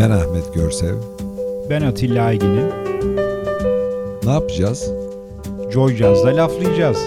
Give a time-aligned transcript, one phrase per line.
[0.00, 0.94] Ben Ahmet Görsev.
[1.70, 2.70] Ben Atilla Aygin'im.
[4.24, 4.90] Ne yapacağız?
[5.72, 6.98] Joy Jazz'da laflayacağız.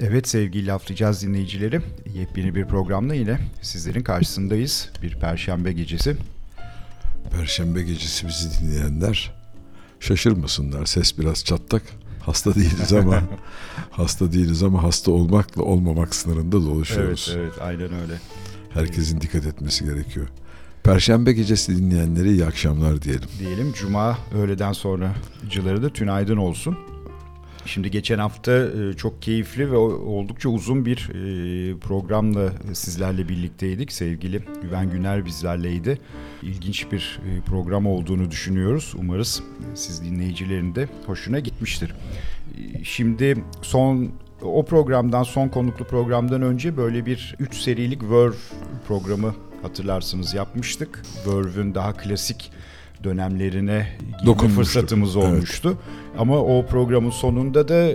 [0.00, 1.80] Evet sevgili laflayacağız dinleyicileri.
[2.14, 4.90] Yepyeni bir programla yine sizlerin karşısındayız.
[5.02, 6.16] Bir perşembe gecesi.
[7.30, 9.43] Perşembe gecesi bizi dinleyenler
[10.04, 10.86] şaşırmasınlar.
[10.86, 11.82] Ses biraz çatlak.
[12.20, 13.22] Hasta değiliz ama
[13.90, 17.32] hasta değiliz ama hasta olmakla olmamak sınırında dolaşıyoruz.
[17.36, 18.20] Evet, evet aynen öyle.
[18.70, 20.28] Herkesin dikkat etmesi gerekiyor.
[20.82, 23.28] Perşembe gecesi dinleyenlere iyi akşamlar diyelim.
[23.38, 26.78] Diyelim Cuma öğleden sonracıları da tünaydın olsun.
[27.66, 33.92] Şimdi geçen hafta e, çok keyifli ve oldukça uzun bir e, programla sizlerle birlikteydik.
[33.92, 35.98] Sevgili Güven Güner bizlerleydi.
[36.42, 38.94] İlginç bir e, program olduğunu düşünüyoruz.
[38.98, 39.42] Umarız
[39.74, 41.94] siz dinleyicilerin de hoşuna gitmiştir.
[42.82, 44.10] Şimdi son
[44.42, 48.34] o programdan son konuklu programdan önce böyle bir 3 serilik Verve
[48.88, 51.02] programı hatırlarsınız yapmıştık.
[51.26, 52.50] Verve'ün daha klasik
[53.04, 53.86] dönemlerine
[54.24, 55.68] girme fırsatımız olmuştu.
[55.68, 56.18] Evet.
[56.18, 57.90] Ama o programın sonunda da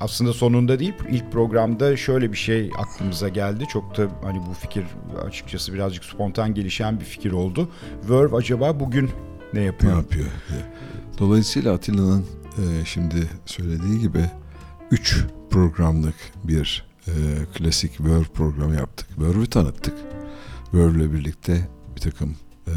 [0.00, 3.64] aslında sonunda değil ilk programda şöyle bir şey aklımıza geldi.
[3.72, 4.84] Çok da hani bu fikir
[5.26, 7.68] açıkçası birazcık spontan gelişen bir fikir oldu.
[8.10, 9.10] Verve acaba bugün
[9.54, 9.92] ne yapıyor?
[9.92, 10.26] Ne yapıyor?
[11.18, 12.26] Dolayısıyla Atilla'nın
[12.58, 14.24] e, şimdi söylediği gibi
[14.90, 17.12] 3 programlık bir e,
[17.54, 19.08] klasik Verve programı yaptık.
[19.18, 19.94] Verve'ü tanıttık.
[20.74, 22.74] Verve'le birlikte bir takım e,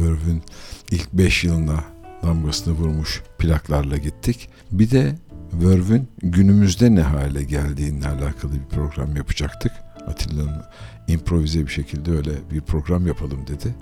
[0.00, 0.42] Verve'ün
[0.90, 1.84] ilk 5 yılına
[2.22, 4.48] damgasını vurmuş plaklarla gittik.
[4.70, 5.14] Bir de
[5.52, 9.72] Verve'ün günümüzde ne hale geldiğinle alakalı bir program yapacaktık.
[10.06, 10.62] Atilla'nın
[11.08, 13.74] improvize bir şekilde öyle bir program yapalım dedi.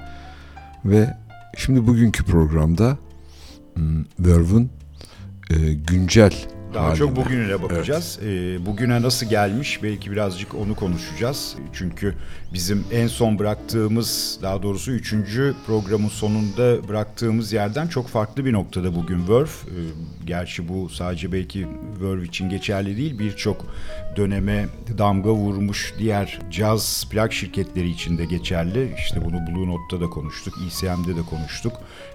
[0.85, 1.17] Ve
[1.57, 2.99] şimdi bugünkü programda
[3.75, 4.71] hmm, Verve'ün
[5.51, 6.35] e, güncel
[6.75, 6.99] daha halinde.
[6.99, 8.19] çok bugününe bakacağız.
[8.23, 8.61] Evet.
[8.61, 11.57] Ee, bugüne nasıl gelmiş belki birazcık onu konuşacağız.
[11.73, 12.15] Çünkü
[12.55, 18.95] bizim en son bıraktığımız daha doğrusu üçüncü programın sonunda bıraktığımız yerden çok farklı bir noktada
[18.95, 19.43] bugün Verve.
[19.43, 19.73] Ee,
[20.27, 21.67] gerçi bu sadece belki
[22.03, 23.67] Verve için geçerli değil birçok
[24.17, 24.67] döneme
[24.99, 28.95] damga vurmuş diğer caz plak şirketleri için de geçerli.
[28.99, 31.73] İşte bunu Blue Note'da da konuştuk, ECM'de de konuştuk.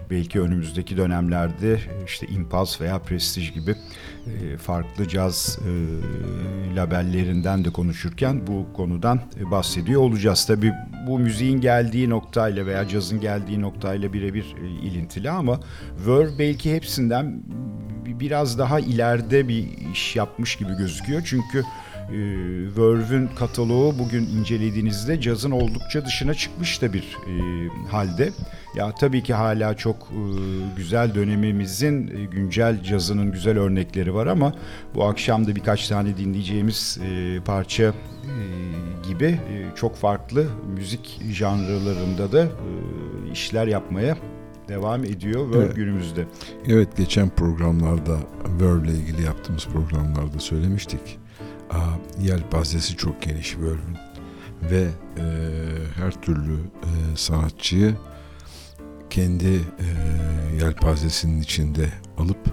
[0.09, 3.75] Belki önümüzdeki dönemlerde işte Impulse veya Prestige gibi
[4.25, 9.19] e, farklı caz e, labellerinden de konuşurken bu konudan
[9.51, 10.45] bahsediyor olacağız.
[10.45, 10.73] Tabii
[11.07, 15.59] bu müziğin geldiği noktayla veya cazın geldiği noktayla birebir e, ilintili ama
[16.07, 17.41] Verve belki hepsinden
[18.05, 21.21] biraz daha ileride bir iş yapmış gibi gözüküyor.
[21.25, 21.63] Çünkü e,
[22.77, 27.33] Verve'ün kataloğu bugün incelediğinizde cazın oldukça dışına çıkmış da bir e,
[27.91, 28.29] halde.
[28.75, 30.21] Ya tabii ki hala çok e,
[30.77, 34.53] güzel dönemimizin e, güncel cazının güzel örnekleri var ama
[34.95, 37.93] bu akşam da birkaç tane dinleyeceğimiz e, parça e,
[39.07, 40.45] gibi e, çok farklı
[40.75, 42.51] müzik janrlarında da e,
[43.31, 44.17] işler yapmaya
[44.67, 45.75] devam ediyor Verve evet.
[45.75, 46.25] günümüzde.
[46.67, 48.17] Evet geçen programlarda
[48.61, 51.19] Verve ile ilgili yaptığımız programlarda söylemiştik.
[52.21, 53.97] Yelpazesi çok geniş Verve'ün
[54.71, 55.25] ve e,
[55.95, 57.95] her türlü e, sanatçıyı
[59.09, 59.87] kendi e,
[60.61, 62.47] yelpazesinin içinde alıp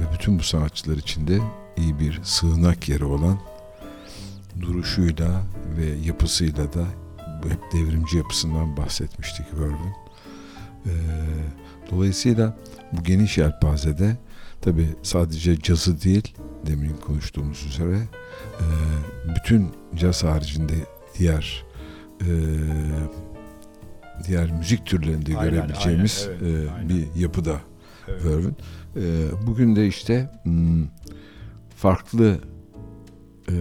[0.00, 1.38] ve bütün bu sanatçılar içinde
[1.76, 3.38] iyi bir sığınak yeri olan
[4.60, 5.42] duruşuyla
[5.78, 6.84] ve yapısıyla da
[7.48, 9.94] hep devrimci yapısından bahsetmiştik Verve'ün.
[10.86, 10.92] E,
[11.90, 12.56] dolayısıyla
[12.92, 14.16] bu geniş yelpazede
[14.60, 16.34] tabi sadece cazı değil
[16.66, 17.96] demin konuştuğumuz üzere
[18.60, 18.66] e,
[19.36, 20.74] bütün caz haricinde
[21.18, 21.64] diğer
[22.20, 22.30] e,
[24.26, 26.88] diğer müzik türlerinde aynen, görebileceğimiz aynen, evet, e, aynen.
[26.88, 27.60] bir yapıda
[28.08, 28.24] evet.
[28.24, 28.56] Verve'ün.
[28.96, 29.02] E,
[29.46, 30.86] bugün de işte hmm,
[31.76, 32.38] farklı
[33.48, 33.54] e,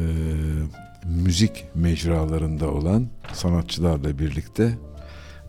[1.05, 4.77] müzik mecralarında olan sanatçılarla birlikte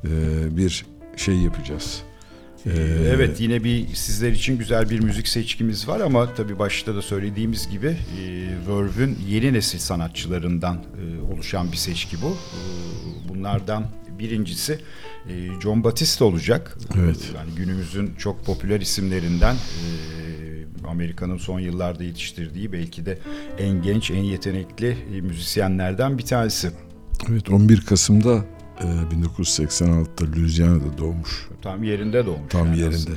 [0.05, 0.11] e,
[0.57, 0.87] bir
[1.17, 2.03] şey yapacağız.
[2.67, 2.71] Ee,
[3.15, 7.71] evet yine bir sizler için güzel bir müzik seçkimiz var ama tabii başta da söylediğimiz
[7.71, 12.29] gibi e, Verve'ün yeni nesil sanatçılarından e, oluşan bir seçki bu.
[12.29, 12.61] E,
[13.29, 13.87] bunlardan
[14.19, 14.79] birincisi
[15.29, 16.79] e, John Batiste olacak.
[16.99, 17.19] Evet.
[17.37, 19.89] Yani günümüzün çok popüler isimlerinden e,
[20.89, 23.19] Amerika'nın son yıllarda yetiştirdiği belki de
[23.59, 26.71] en genç, en yetenekli e, müzisyenlerden bir tanesi.
[27.31, 28.45] Evet 11 Kasım'da
[28.81, 31.49] 1986'da ee, Louisiana'da doğmuş.
[31.63, 32.51] Tam yerinde doğmuş.
[32.51, 33.11] Tam yani yerinde.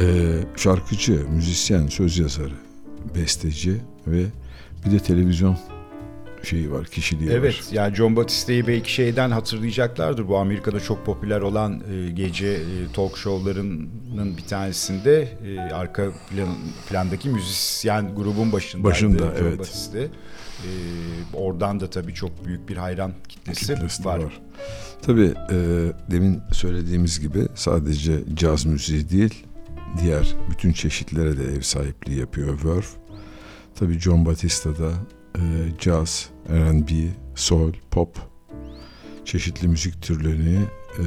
[0.00, 2.54] Ee, şarkıcı, müzisyen, söz yazarı,
[3.14, 3.76] besteci
[4.06, 4.24] ve
[4.86, 5.58] bir de televizyon
[6.46, 7.60] şeyi var, kişiliği evet, var.
[7.62, 10.28] Evet, yani John Batiste'yi belki şeyden hatırlayacaklardır.
[10.28, 16.56] Bu Amerika'da çok popüler olan e, gece e, talk show'larının bir tanesinde e, arka plan,
[16.88, 19.58] plandaki müzisyen grubun başındaydı Başında, John evet.
[19.58, 20.08] Batiste.
[20.62, 20.70] E,
[21.34, 24.18] oradan da tabii çok büyük bir hayran kitlesi, Kitlesi var.
[24.18, 24.40] var.
[25.02, 25.56] Tabii e,
[26.10, 29.44] demin söylediğimiz gibi sadece caz müziği değil,
[30.02, 32.82] diğer bütün çeşitlere de ev sahipliği yapıyor Verve.
[33.74, 34.90] Tabii John Batista'da
[35.36, 35.42] e,
[35.78, 36.92] caz, R&B,
[37.34, 38.18] soul, pop
[39.24, 40.58] çeşitli müzik türlerini
[40.98, 41.04] e,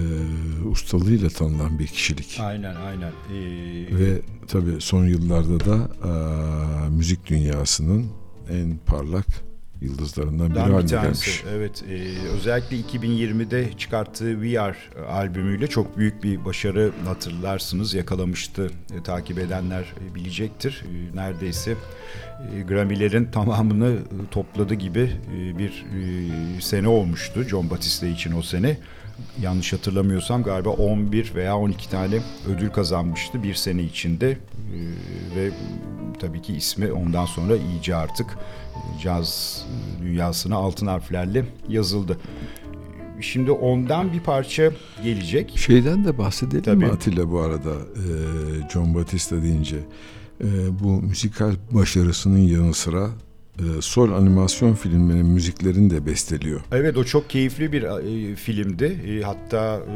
[0.67, 2.39] ustalığıyla tanınan bir kişilik.
[2.41, 3.11] Aynen aynen.
[3.33, 8.07] Ee, Ve tabii son yıllarda da e, müzik dünyasının
[8.49, 9.25] en parlak
[9.81, 11.25] yıldızlarından biri Dan bir haline tanesi.
[11.25, 11.43] gelmiş.
[11.55, 14.75] Evet, e, özellikle 2020'de çıkarttığı VR
[15.09, 18.71] albümüyle çok büyük bir başarı hatırlarsınız yakalamıştı.
[18.99, 20.83] E, takip edenler e, bilecektir.
[20.85, 21.75] E, neredeyse
[22.57, 23.99] e, Grammy'lerin tamamını e,
[24.31, 25.85] topladı gibi e, bir
[26.57, 28.77] e, sene olmuştu John Batiste için o sene.
[29.41, 34.79] Yanlış hatırlamıyorsam galiba 11 veya 12 tane ödül kazanmıştı bir sene içinde E,
[35.35, 35.49] ve
[36.19, 38.37] tabii ki ismi ondan sonra iyice artık e,
[39.03, 39.61] caz
[40.01, 42.17] dünyasına altın harflerle yazıldı.
[43.21, 44.71] Şimdi ondan bir parça
[45.03, 45.57] gelecek.
[45.57, 46.95] Şeyden de bahsedelim mi Tabii.
[46.95, 49.77] Atilla bu arada e, John Batista deyince.
[50.41, 50.47] E,
[50.83, 53.09] bu müzikal başarısının yanı sıra
[53.59, 56.61] e, sol animasyon filmlerinin müziklerini de besteliyor.
[56.71, 58.85] Evet o çok keyifli bir e, filmdi.
[59.07, 59.95] E, hatta e,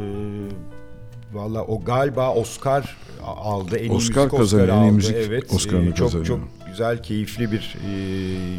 [1.33, 3.77] valla o galiba Oscar aldı.
[3.77, 4.95] En iyi Oscar müzik kazanıyor, Oscar'ı en iyi aldı.
[4.95, 5.53] müzik evet.
[5.53, 6.25] Oscar'ını çok kazanıyor.
[6.25, 6.39] çok
[6.79, 7.91] güzel, keyifli bir e,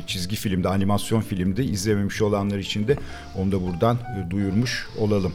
[0.07, 1.63] çizgi filmdi, animasyon filmdi.
[1.63, 2.97] İzlememiş olanlar için de
[3.37, 5.33] onu da buradan e, duyurmuş olalım.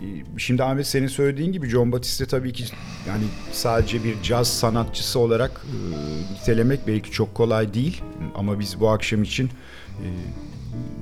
[0.00, 0.06] E,
[0.38, 2.64] Şimdi Ahmet senin söylediğin gibi John Batiste tabii ki
[3.08, 5.76] yani sadece bir caz sanatçısı olarak e,
[6.34, 8.00] nitelemek belki çok kolay değil
[8.34, 9.46] ama biz bu akşam için
[10.00, 10.06] e,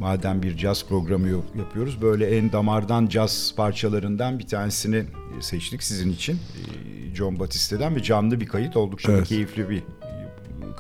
[0.00, 5.82] madem bir caz programı yo- yapıyoruz böyle en damardan caz parçalarından bir tanesini e, seçtik
[5.82, 9.28] sizin için E, John Batiste'den ve canlı bir kayıt oldukça Evet.
[9.28, 9.82] keyifli bir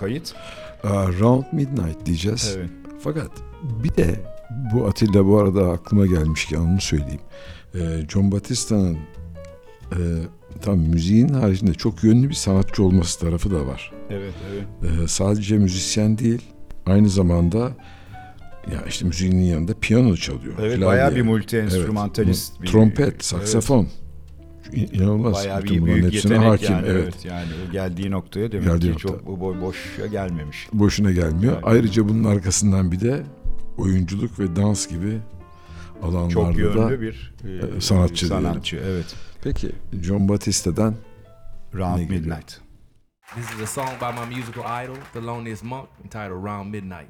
[0.02, 0.34] kayıt.
[0.84, 2.54] Aa, Round Midnight diyeceğiz.
[2.58, 2.70] Evet.
[3.00, 3.30] Fakat
[3.84, 4.20] bir de
[4.74, 7.20] bu Atilla bu arada aklıma gelmişken onu söyleyeyim.
[7.74, 7.78] E,
[8.08, 8.98] John Batista'nın
[9.92, 9.98] e,
[10.62, 13.92] tam müziğin haricinde çok yönlü bir sanatçı olması tarafı da var.
[14.10, 14.92] Evet, evet.
[15.02, 16.42] Ee, sadece müzisyen değil,
[16.86, 17.58] aynı zamanda
[18.72, 20.54] ya işte müziğinin yanında piyano çalıyor.
[20.60, 20.86] Evet, klavye.
[20.86, 22.52] bayağı bir multi enstrümantalist.
[22.52, 23.84] Evet, bir- Trompet, saksafon.
[23.84, 24.01] İ-
[24.72, 25.34] İnanılmaz.
[25.34, 26.72] Bayağı Bütün bir büyük hepsine yetenek hakim.
[26.74, 26.86] yani.
[26.88, 27.02] evet.
[27.14, 27.24] Evet.
[27.24, 29.08] Yani o geldiği noktaya demek Geldiği ki nokta.
[29.08, 30.68] çok bu boy boşa gelmemiş.
[30.72, 31.52] Boşuna gelmiyor.
[31.52, 31.64] Evet.
[31.66, 33.22] Ayrıca bunun arkasından bir de
[33.78, 35.18] oyunculuk ve dans gibi
[36.02, 37.34] alanlarda Çok yönlü da bir
[37.76, 38.46] e, sanatçı diyelim.
[38.48, 39.14] sanatçı evet.
[39.44, 39.72] Peki
[40.02, 40.94] John Batista'dan
[41.74, 42.20] Round Ne geliyor?
[42.20, 42.60] Midnight.
[43.34, 47.08] This is a song by my musical idol, Thelonious Monk, entitled Round Midnight.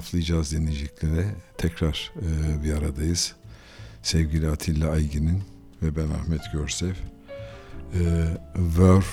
[0.00, 1.26] Laflayacağız dinleyeceklere.
[1.58, 3.34] Tekrar e, bir aradayız.
[4.02, 5.42] Sevgili Atilla Aygin'in
[5.82, 6.92] ve ben Ahmet Görsev.
[7.94, 8.00] E,
[8.56, 9.04] Verve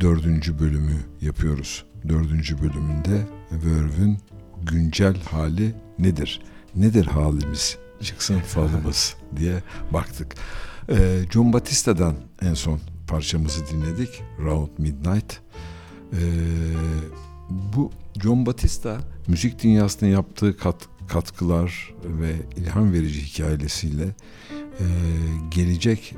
[0.00, 1.84] dördüncü bölümü yapıyoruz.
[2.08, 4.18] Dördüncü bölümünde Verve'ün
[4.62, 6.42] güncel hali nedir?
[6.76, 7.78] Nedir halimiz?
[8.02, 10.34] Çıksın falımız diye baktık.
[10.88, 14.22] E, John Batista'dan en son parçamızı dinledik.
[14.38, 15.40] Round Midnight.
[16.12, 16.20] E,
[17.50, 24.04] bu John Batista müzik dünyasına yaptığı kat, katkılar ve ilham verici hikayesiyle
[24.80, 24.84] e,
[25.50, 26.14] gelecek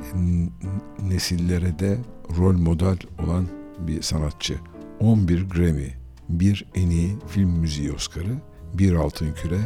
[1.03, 1.99] nesillere de
[2.37, 3.47] rol model olan
[3.79, 4.55] bir sanatçı.
[5.01, 5.95] 11 Grammy,
[6.29, 8.37] bir en iyi film müziği Oscar'ı,
[8.75, 9.59] bir Altın Küre,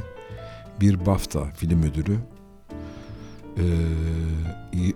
[0.81, 2.19] bir BAFTA film ödülü.
[3.57, 3.65] E,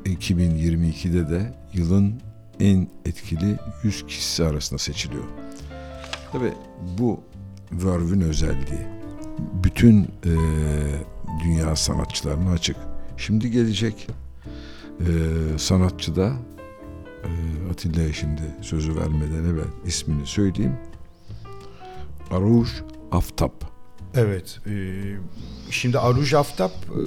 [0.05, 2.21] 2022'de de yılın
[2.61, 5.25] en etkili 100 kişisi arasında seçiliyor.
[6.33, 6.53] Tabi
[6.99, 7.21] bu
[7.73, 8.87] Verve'ün özelliği.
[9.64, 10.33] Bütün e,
[11.45, 12.77] dünya sanatçılarına açık.
[13.16, 14.09] Şimdi gelecek
[15.01, 15.09] e,
[15.59, 16.33] sanatçı da
[17.25, 17.31] e,
[17.73, 20.77] Atilla'ya şimdi sözü vermeden evvel ismini söyleyeyim.
[22.31, 22.68] Aruj
[23.12, 23.53] Aftap.
[24.14, 24.61] Evet.
[24.66, 25.03] E,
[25.71, 27.01] şimdi Aruj Aftap e,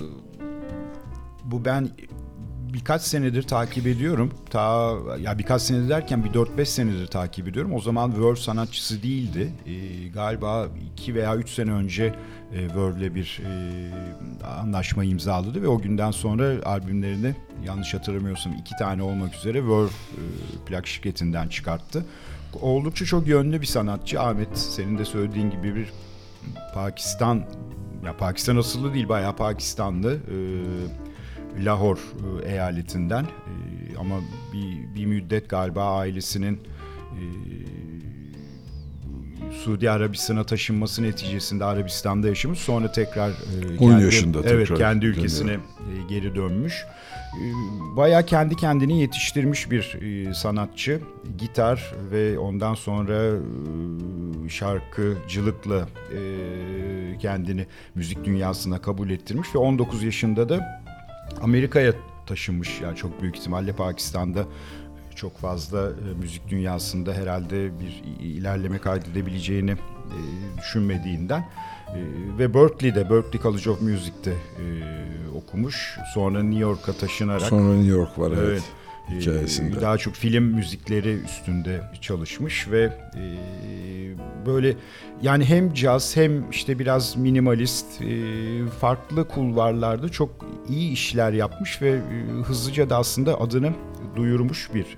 [1.44, 1.90] bu ben
[2.76, 4.32] birkaç senedir takip ediyorum.
[4.50, 7.74] Ta ya birkaç senedir derken bir 4-5 senedir takip ediyorum.
[7.74, 9.52] O zaman Verve sanatçısı değildi.
[9.66, 12.16] E, galiba 2 veya 3 sene önce
[12.54, 17.36] e, Verve'le bir e, anlaşma imzaladı ve o günden sonra albümlerini
[17.66, 20.22] yanlış hatırlamıyorsam iki tane olmak üzere Verve e,
[20.66, 22.06] plak şirketinden çıkarttı.
[22.62, 24.22] Oldukça çok yönlü bir sanatçı.
[24.22, 25.90] Ahmet senin de söylediğin gibi bir
[26.74, 27.44] Pakistan
[28.06, 30.14] ya Pakistan asıllı değil bayağı Pakistanlı.
[30.14, 30.36] E,
[31.64, 31.98] Lahor
[32.44, 34.16] e, eyaletinden e, ama
[34.54, 37.24] bir, bir müddet galiba ailesinin e,
[39.52, 42.60] Suudi Arabistan'a taşınması neticesinde Arabistan'da yaşamış.
[42.60, 45.60] Sonra tekrar e, 10 yaşında evet kendi ülkesine e,
[46.10, 46.86] geri dönmüş.
[47.98, 49.98] Bayağı kendi kendini yetiştirmiş bir
[50.34, 51.02] sanatçı.
[51.38, 53.40] Gitar ve ondan sonra
[54.50, 55.88] şarkıcılıkla
[57.20, 57.66] kendini
[57.96, 60.85] müzik dünyasına kabul ettirmiş ve 19 yaşında da
[61.42, 61.94] Amerika'ya
[62.26, 62.82] taşınmış.
[62.82, 64.46] Yani çok büyük ihtimalle Pakistan'da
[65.16, 69.78] çok fazla e, müzik dünyasında herhalde bir ilerleme kaydedebileceğini e,
[70.58, 72.00] düşünmediğinden e,
[72.40, 74.34] ve Berkeley'de, Berkeley College of Music'te
[75.36, 75.98] okumuş.
[76.14, 78.48] Sonra New York'a taşınarak Sonra New York var evet.
[78.52, 78.64] evet
[79.10, 79.82] hikayesinde.
[79.82, 82.92] Daha çok film müzikleri üstünde çalışmış ve
[84.46, 84.76] böyle
[85.22, 88.02] yani hem caz hem işte biraz minimalist
[88.80, 92.00] farklı kulvarlarda çok iyi işler yapmış ve
[92.46, 93.74] hızlıca da aslında adını
[94.16, 94.98] duyurmuş bir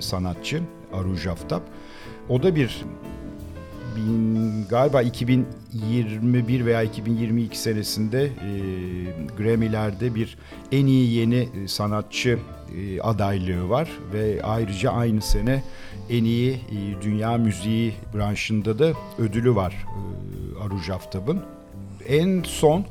[0.00, 0.60] sanatçı
[0.92, 1.62] Aruj Aftap.
[2.28, 2.84] O da bir
[3.96, 8.30] bin, galiba 2021 veya 2022 senesinde e,
[9.38, 10.38] Grammy'lerde bir
[10.72, 12.63] en iyi yeni sanatçı e,
[13.02, 15.62] adaylığı var ve ayrıca aynı sene
[16.10, 21.40] en iyi e, dünya müziği branşında da ödülü var e, Aruj Aftab'ın.
[22.06, 22.84] En son e,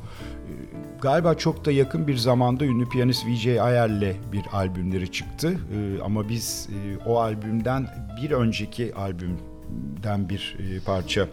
[1.02, 5.58] galiba çok da yakın bir zamanda ünlü piyanist Vijay Ayer'le bir albümleri çıktı.
[5.76, 7.86] E, ama biz e, o albümden
[8.22, 11.28] bir önceki albümden bir e, parça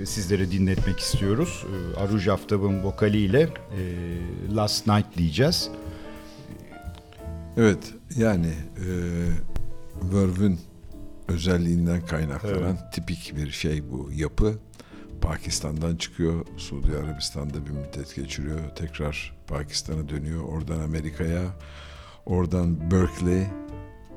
[0.00, 1.64] e, sizlere dinletmek istiyoruz.
[1.96, 3.46] E, Aruj Aftab'ın vokaliyle e,
[4.56, 5.70] Last Night diyeceğiz.
[7.58, 8.88] Evet yani e,
[10.02, 10.60] Verve'ün
[11.28, 12.92] özelliğinden kaynaklanan evet.
[12.92, 14.54] tipik bir şey bu yapı.
[15.20, 21.42] Pakistan'dan çıkıyor, Suudi Arabistan'da bir müddet geçiriyor, tekrar Pakistan'a dönüyor, oradan Amerika'ya,
[22.26, 23.46] oradan Berkeley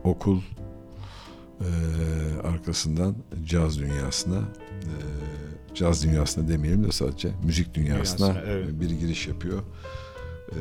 [0.03, 0.41] okul,
[1.59, 1.67] e,
[2.43, 4.93] arkasından caz dünyasına, e,
[5.75, 8.81] caz dünyasına demeyelim de sadece müzik dünyasına, dünyasına evet.
[8.81, 9.63] bir giriş yapıyor.
[10.51, 10.59] E,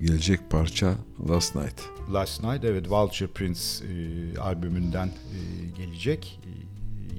[0.00, 0.94] gelecek parça
[1.28, 1.82] Last Night.
[2.12, 6.40] Last Night evet Vulture Prince e, albümünden e, gelecek.
[6.44, 6.70] E,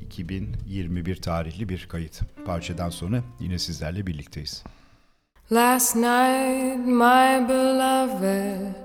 [0.05, 2.21] 2021 tarihli bir kayıt.
[2.45, 4.63] Parçadan sonra yine sizlerle birlikteyiz.
[5.51, 8.75] Last night my beloved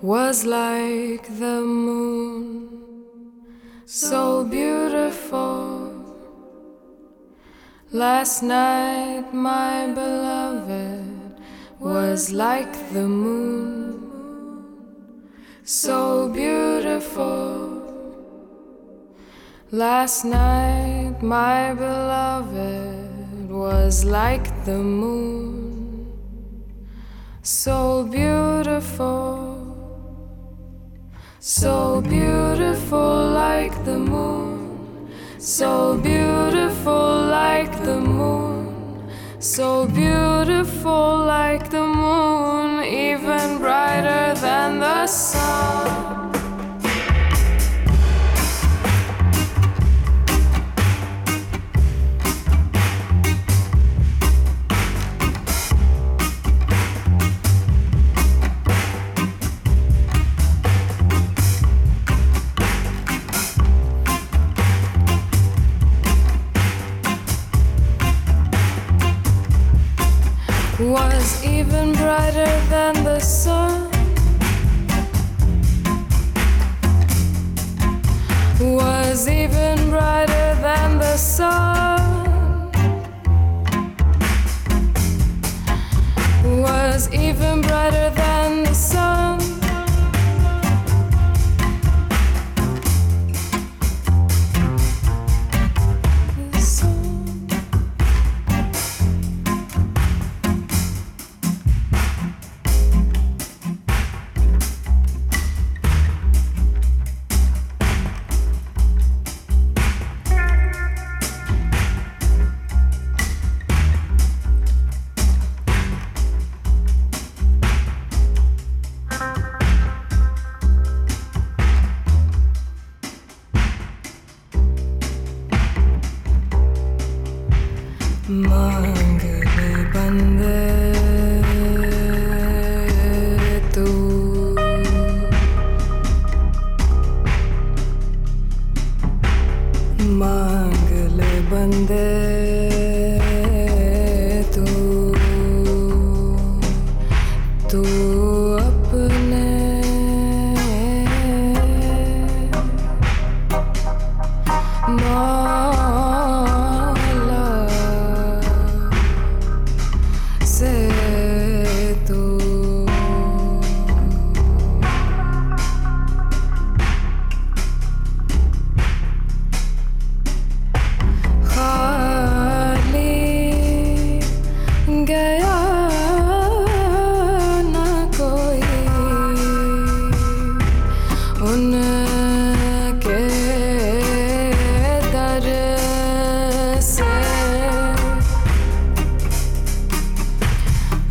[0.00, 2.68] was like the moon
[3.86, 5.92] So beautiful
[7.94, 11.07] Last night my beloved
[11.80, 14.02] was like the moon.
[15.64, 17.78] So beautiful.
[19.70, 26.10] Last night, my beloved was like the moon,
[27.42, 29.76] so beautiful,
[31.38, 38.57] so beautiful like the moon, so beautiful like the moon,
[39.40, 46.17] so beautiful like the moon, even brighter than the sun.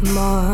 [0.08, 0.48] Grace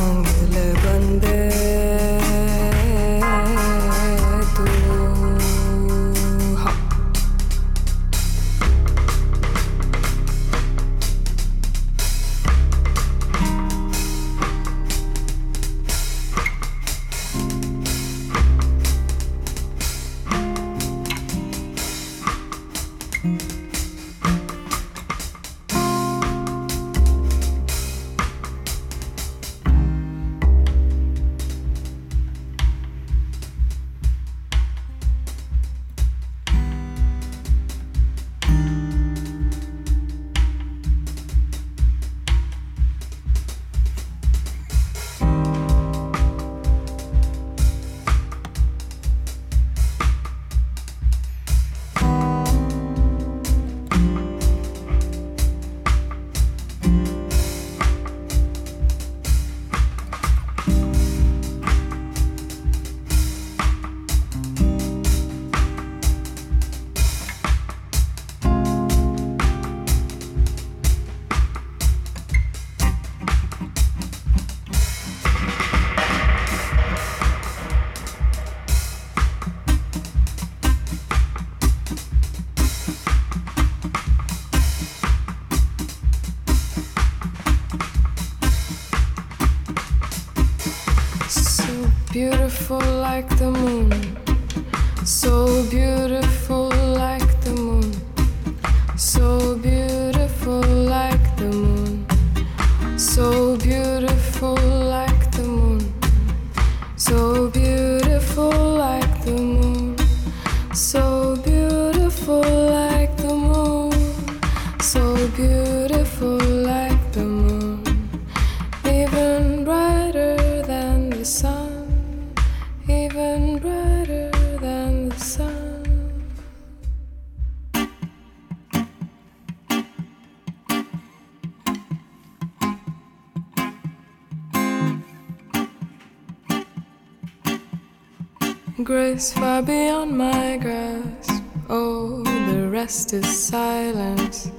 [142.83, 144.51] rest is silence.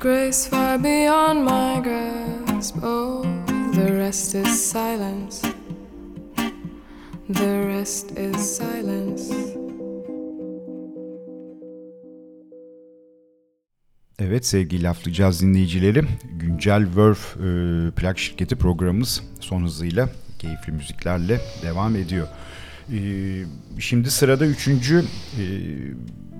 [0.00, 2.76] grace far beyond my grasp.
[2.82, 3.22] Oh,
[3.74, 5.42] the rest is silence.
[7.28, 9.34] The rest is silence.
[14.18, 16.02] Evet sevgili laflayacağız dinleyicileri.
[16.38, 20.08] Güncel Verve e, plak şirketi programımız son hızıyla
[20.38, 22.28] keyifli müziklerle devam ediyor.
[22.92, 22.98] E,
[23.78, 25.04] şimdi sırada üçüncü
[25.40, 25.44] e,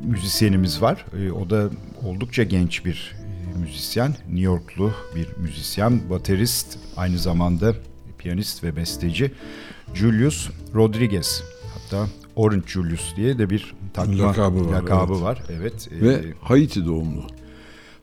[0.05, 1.07] müzisyenimiz var.
[1.19, 1.71] E, o da
[2.03, 3.15] oldukça genç bir
[3.55, 4.11] e, müzisyen.
[4.11, 7.75] New Yorklu bir müzisyen, baterist, aynı zamanda
[8.19, 9.33] piyanist ve besteci
[9.95, 11.43] Julius Rodriguez.
[11.75, 15.23] Hatta Orange Julius diye de bir takma Lakabı var, lakabı evet.
[15.23, 15.43] var.
[15.51, 15.89] Evet.
[15.93, 17.27] Ve Haiti doğumlu.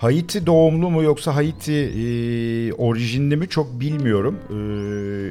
[0.01, 4.35] Haiti doğumlu mu yoksa Haiti e, orijinli mi çok bilmiyorum.
[4.49, 4.57] E,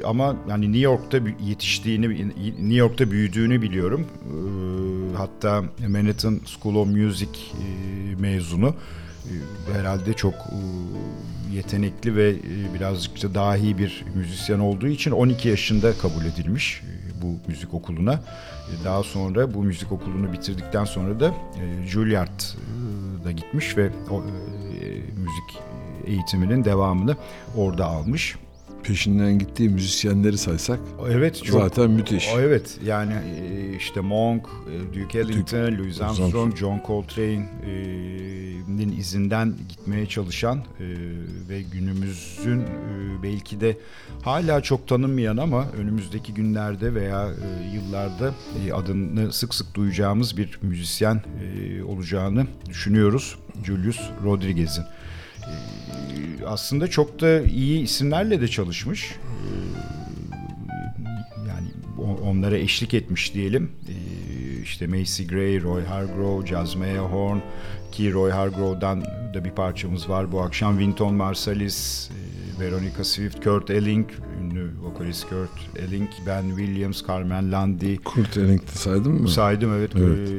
[0.04, 2.28] ama yani New York'ta yetiştiğini,
[2.58, 4.06] New York'ta büyüdüğünü biliyorum.
[4.24, 7.66] E, hatta Manhattan School of Music e,
[8.20, 8.74] mezunu.
[9.24, 9.34] E,
[9.78, 10.58] herhalde çok e,
[11.54, 17.22] yetenekli ve e, birazcık da dahi bir müzisyen olduğu için 12 yaşında kabul edilmiş e,
[17.22, 18.12] bu müzik okuluna.
[18.12, 23.90] E, Daha sonra bu müzik okulunu bitirdikten sonra da e, Juilliard'a gitmiş ve
[25.16, 25.58] müzik
[26.06, 27.16] eğitiminin devamını
[27.56, 28.36] orada almış.
[28.82, 32.28] Peşinden gittiği müzisyenleri saysak Evet çok zaten müthiş.
[32.38, 40.58] Evet yani e, işte Monk, e, Duke Ellington, Louis Armstrong, John Coltrane'in izinden gitmeye çalışan
[40.58, 40.62] e,
[41.48, 42.62] ve günümüzün
[43.22, 43.76] belki de
[44.22, 47.28] hala çok tanınmayan ama önümüzdeki günlerde veya
[47.74, 48.34] yıllarda
[48.74, 51.22] adını sık sık duyacağımız bir müzisyen
[51.86, 53.36] olacağını düşünüyoruz.
[53.64, 54.82] Julius Rodriguez'in.
[54.82, 55.54] E,
[56.46, 59.12] aslında çok da iyi isimlerle de çalışmış.
[59.12, 59.50] E,
[61.48, 61.68] yani
[62.24, 63.70] onlara eşlik etmiş diyelim.
[63.88, 67.38] Ee, işte Macy Gray, Roy Hargrove, Jasmine Horn
[67.92, 70.78] ki Roy Hargrove'dan da bir parçamız var bu akşam.
[70.78, 74.08] Wynton Marsalis, e, Veronica Swift, Kurt Elling,
[74.40, 79.28] ünlü vokalist Kurt Elling, Ben Williams, Carmen Lundy, Kurt Ellington saydın mı?
[79.28, 79.90] Saydım evet.
[79.96, 80.28] Evet.
[80.28, 80.32] Ee,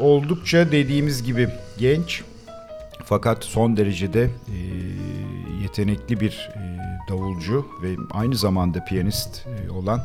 [0.00, 2.22] oldukça dediğimiz gibi genç
[3.04, 4.58] fakat son derecede e,
[5.62, 6.60] yetenekli bir e,
[7.08, 10.00] davulcu ve aynı zamanda piyanist e, olan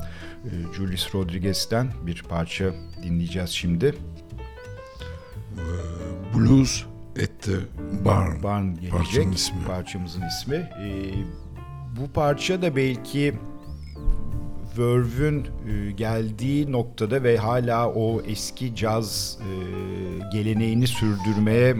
[0.45, 2.65] e, Julius Rodriguez'ten bir parça
[3.03, 3.95] dinleyeceğiz şimdi.
[6.35, 6.83] Blues
[7.23, 7.57] at the
[8.05, 8.43] Barn.
[8.43, 8.91] Barn gelecek.
[8.91, 9.63] Parçanın ismi.
[9.67, 10.55] Parçamızın ismi.
[10.55, 11.13] Ee,
[11.99, 13.33] bu parça da belki
[14.77, 19.49] Verve'ün e, geldiği noktada ve hala o eski caz e,
[20.37, 21.75] geleneğini sürdürmeye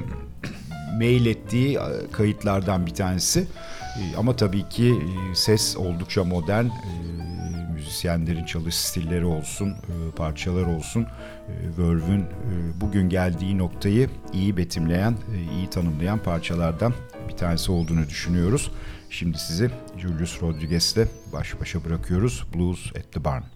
[0.97, 3.47] meylettiği e, kayıtlardan bir tanesi.
[4.17, 4.95] Ama tabii ki
[5.33, 6.65] ses oldukça modern.
[7.73, 9.73] Müzisyenlerin çalış stilleri olsun,
[10.15, 11.05] parçalar olsun.
[11.77, 12.25] Verve'ün
[12.81, 15.15] bugün geldiği noktayı iyi betimleyen,
[15.57, 16.93] iyi tanımlayan parçalardan
[17.29, 18.71] bir tanesi olduğunu düşünüyoruz.
[19.09, 22.45] Şimdi sizi Julius Rodriguez'le baş başa bırakıyoruz.
[22.53, 23.54] Blues at the Barn.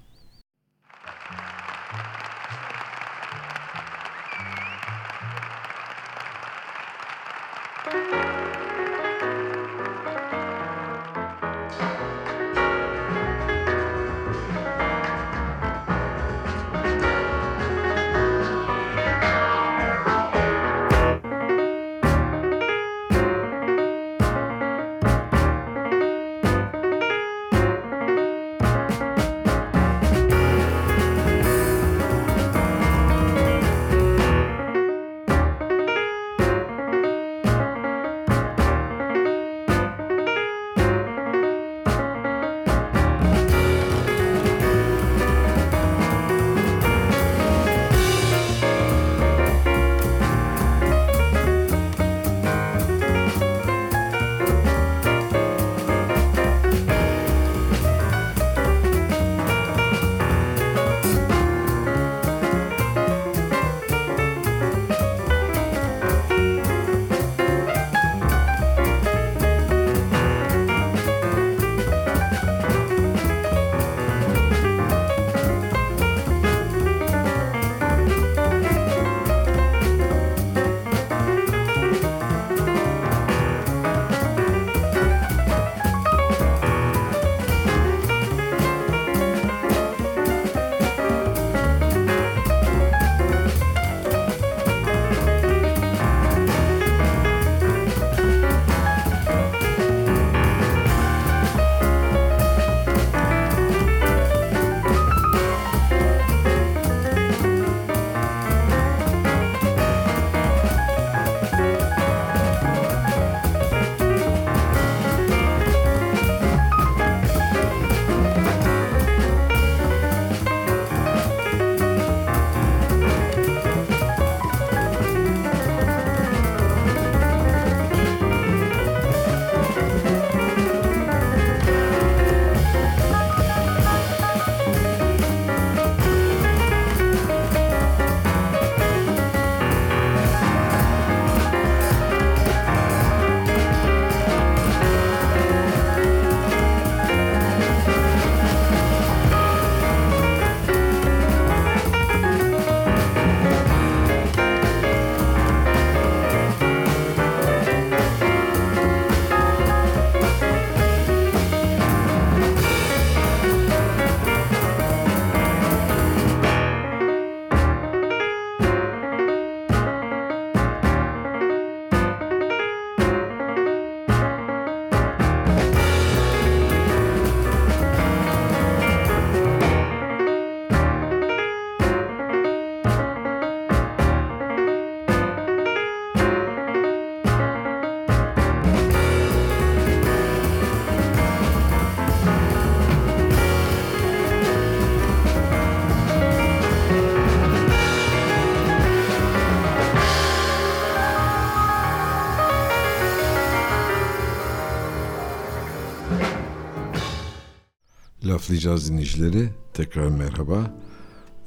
[208.50, 209.50] Laflayacağız dinleyicileri.
[209.74, 210.74] Tekrar merhaba.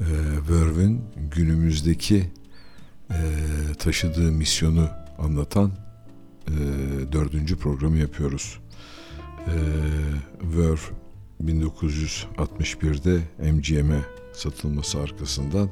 [0.01, 0.05] Ee,
[0.51, 1.01] Verve'ün
[1.37, 2.31] günümüzdeki
[3.11, 3.19] e,
[3.79, 4.89] taşıdığı misyonu
[5.19, 5.73] anlatan
[6.49, 6.53] e,
[7.13, 8.59] dördüncü programı yapıyoruz.
[9.47, 9.55] E,
[10.43, 10.77] Verve
[11.45, 13.21] 1961'de
[13.53, 14.01] MGM'e
[14.33, 15.71] satılması arkasından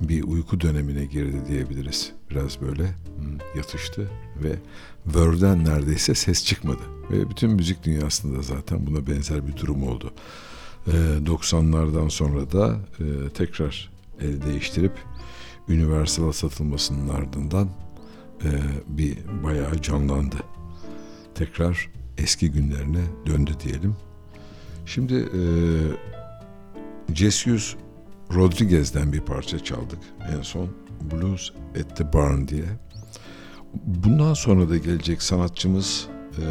[0.00, 2.12] bir uyku dönemine girdi diyebiliriz.
[2.30, 2.94] Biraz böyle
[3.56, 4.10] yatıştı
[4.42, 4.58] ve
[5.06, 6.82] Verve'den neredeyse ses çıkmadı.
[7.10, 10.12] Ve bütün müzik dünyasında zaten buna benzer bir durum oldu.
[10.86, 10.90] Ee,
[11.26, 14.92] 90'lardan sonra da e, tekrar el değiştirip
[15.68, 17.68] Universal'a satılmasının ardından
[18.44, 18.50] e,
[18.88, 20.36] bir bayağı canlandı.
[21.34, 23.96] Tekrar eski günlerine döndü diyelim.
[24.86, 25.42] Şimdi e,
[27.14, 27.76] Jesus
[28.34, 29.98] Rodriguez'den bir parça çaldık
[30.36, 30.68] en son.
[31.12, 32.64] Blues at the Barn diye.
[33.84, 36.08] Bundan sonra da gelecek sanatçımız
[36.38, 36.46] e,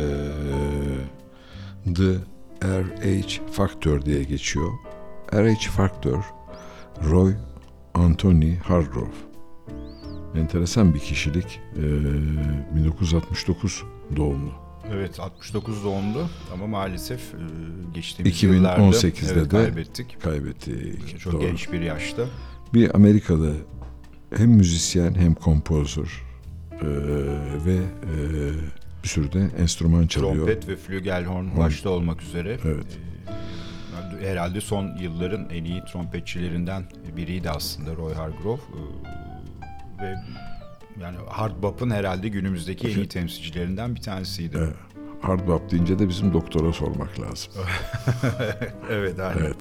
[1.94, 2.18] The
[2.64, 4.72] RH Factor diye geçiyor.
[5.34, 6.24] RH Factor
[7.04, 7.34] Roy
[7.94, 9.14] Anthony Hargrove.
[10.36, 11.60] Enteresan bir kişilik.
[11.76, 11.84] E,
[12.76, 13.84] 1969
[14.16, 14.52] doğumlu.
[14.92, 17.38] Evet 69 doğumlu ama maalesef e,
[17.94, 20.22] geçtiğimiz 2018'de yıllarda evet, de kaybettik.
[20.22, 21.20] Kaybettik.
[21.20, 21.42] Çok Doğru.
[21.42, 22.26] genç bir yaşta.
[22.74, 23.56] Bir Amerikalı
[24.36, 26.33] hem müzisyen hem kompozör
[26.82, 26.88] e,
[27.66, 28.14] ve e,
[29.04, 30.36] bir sürü de enstrüman çalıyor.
[30.36, 32.58] Trompet ve flügelhorn başta olmak üzere.
[32.66, 33.00] Evet.
[34.22, 36.84] e, herhalde son yılların en iyi trompetçilerinden
[37.18, 38.62] biriydi aslında Roy Hargrove.
[38.62, 39.14] E,
[40.04, 40.16] ve
[41.02, 44.58] yani hard bop'un herhalde günümüzdeki en iyi temsilcilerinden bir tanesiydi.
[44.58, 44.76] Evet.
[45.22, 47.54] Hard bop deyince de bizim doktora sormak lazım.
[48.90, 49.40] evet, aynen.
[49.40, 49.58] Evet.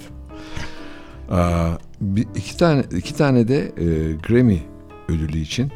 [1.30, 4.62] Aa, bir, iki tane iki tane de e, Grammy
[5.08, 5.72] ödülü için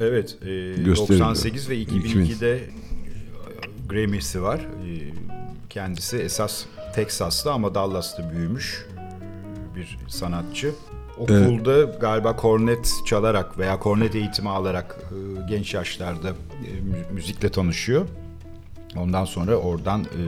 [0.00, 0.46] Evet, e,
[0.82, 0.96] Gösteriliyor.
[1.28, 2.60] 98 ve 2002'de
[3.88, 4.58] Grammy'si var.
[4.60, 4.90] E,
[5.70, 10.74] kendisi esas Texas'ta ama Dallas'ta büyümüş e, bir sanatçı.
[11.18, 18.06] Okulda galiba kornet çalarak veya kornet eğitimi alarak e, genç yaşlarda e, mü- müzikle tanışıyor.
[18.96, 20.22] Ondan sonra oradan e,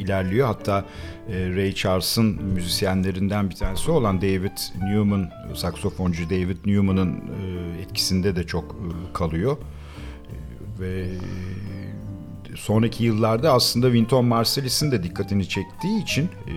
[0.00, 0.46] ilerliyor.
[0.46, 0.84] Hatta
[1.28, 8.46] e, Ray Charles'ın müzisyenlerinden bir tanesi olan David Newman, saksofoncu David Newman'ın e, etkisinde de
[8.46, 9.56] çok e, kalıyor.
[9.56, 16.54] E, ve e, sonraki yıllarda aslında Wynton Marsalis'in de dikkatini çektiği için e,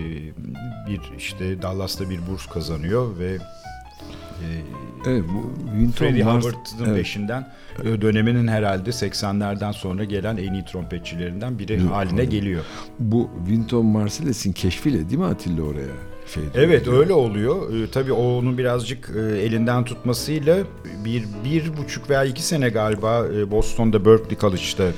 [0.88, 3.38] bir işte Dallas'ta bir burs kazanıyor ve
[5.06, 7.48] evet, bu Wynton Freddie Mars- Hubbard'ın evet, peşinden
[7.84, 12.64] e, döneminin herhalde 80'lerden sonra gelen en iyi trompetçilerinden biri haline geliyor.
[12.98, 16.12] bu Wynton Marsalis'in keşfiyle değil mi Atilla oraya?
[16.34, 17.74] Şey Evet öyle oluyor.
[17.74, 20.58] Ee, tabii o onu birazcık e, elinden tutmasıyla
[21.04, 24.92] bir, bir buçuk veya iki sene galiba e, Boston'da Berkeley College'da e,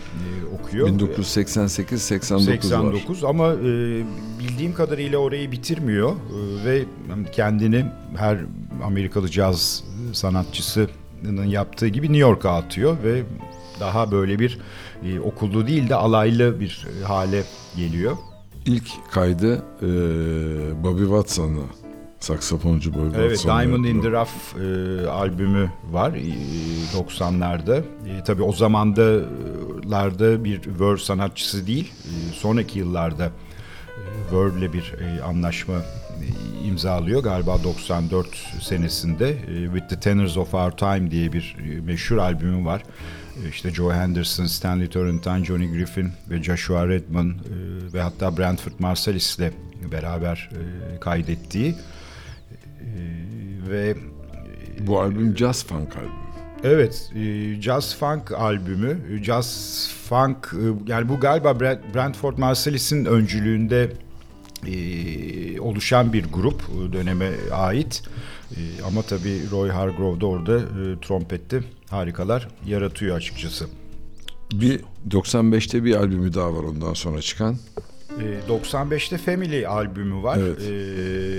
[0.55, 0.88] okuyor.
[0.88, 2.38] 1988-89 var.
[2.38, 4.03] 89 ama e,
[4.38, 6.84] bildiğim kadarıyla orayı bitirmiyor E, ve
[7.32, 7.84] kendini
[8.16, 8.38] her
[8.85, 13.22] Amerikalı caz sanatçısının yaptığı gibi New York'a atıyor ve
[13.80, 14.59] daha böyle bir
[15.05, 17.45] e, okullu değil de alaylı bir e, hale
[17.76, 18.16] geliyor.
[18.66, 19.87] İlk kaydı e,
[20.85, 21.62] Bobby Watson'la.
[22.20, 24.11] Saksafoncu Bobby Evet, Watson'la Diamond in the.
[24.11, 24.28] Rough
[24.61, 27.78] e, albümü var e, 90'larda.
[27.78, 33.30] E, tabii o zamandalarda bir Verve sanatçısı değil, e, sonraki yıllarda
[34.32, 35.74] Verve'le bir e, anlaşma
[36.69, 37.23] imzalıyor.
[37.23, 38.27] Galiba 94
[38.62, 42.83] senesinde e, With the Tenors of Our Time diye bir e, meşhur albümü var.
[43.45, 48.73] E, İşte Joe Henderson, Stanley Turrentine, Johnny Griffin ve Joshua Redman e, ve hatta Brentford
[48.79, 49.53] Marsalis ile
[49.93, 51.75] beraber e, kaydettiği
[52.81, 53.95] ee, ve
[54.81, 56.12] Bu albüm Jazz Funk albümü.
[56.65, 57.11] evet
[57.61, 60.53] Jazz Funk albümü Jazz Funk
[60.87, 63.93] yani bu galiba Brent- Brentford Marsalis'in öncülüğünde
[64.67, 68.03] e, oluşan bir grup e, döneme ait
[68.57, 71.61] E, ama tabii Roy Hargrove da orada e, trompette
[71.91, 73.67] harikalar yaratıyor açıkçası.
[74.53, 77.57] Bir 95'te bir albümü daha var ondan sonra çıkan.
[78.21, 80.39] E, 95'te Family albümü var.
[80.39, 80.61] Evet.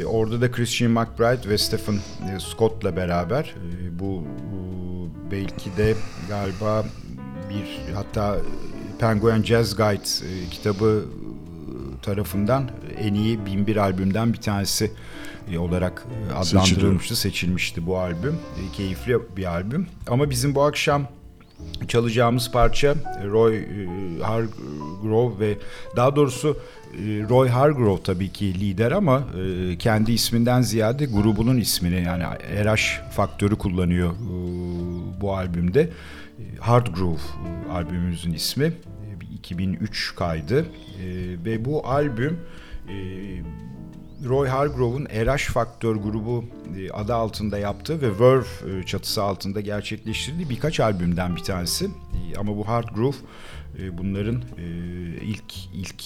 [0.01, 1.99] E, orada da Christian McBride ve Stephen
[2.39, 4.23] Scott'la beraber e, bu,
[5.31, 5.95] belki de
[6.29, 6.85] galiba
[7.49, 8.37] bir hatta
[8.99, 11.05] Penguin Jazz Guide e, kitabı
[12.01, 12.69] tarafından
[12.99, 14.91] en iyi 1001 albümden bir tanesi
[15.51, 18.33] e, olarak e, adlandırılmıştı, seçilmişti bu albüm.
[18.33, 19.87] E, keyifli bir albüm.
[20.07, 21.07] Ama bizim bu akşam
[21.87, 22.95] çalacağımız parça
[23.31, 23.65] Roy
[24.21, 25.57] Hargrove ve
[25.95, 26.57] daha doğrusu
[27.29, 29.23] Roy Hargrove tabii ki lider ama
[29.79, 32.23] kendi isminden ziyade grubunun ismini yani
[32.65, 34.11] RH faktörü kullanıyor
[35.21, 35.89] bu albümde.
[36.59, 37.19] Hard Groove
[37.71, 38.65] albümümüzün ismi.
[38.65, 40.65] E, bir 2003 kaydı
[41.45, 42.39] ve bu albüm
[44.25, 46.45] Roy Hargrove'un RH Faktör grubu
[46.77, 51.85] e, adı altında yaptığı ve Verve e, çatısı altında gerçekleştirdiği birkaç albümden bir tanesi.
[51.85, 52.95] E, ama bu Hard
[53.79, 54.41] Groove bunların
[55.21, 56.03] ilk ilk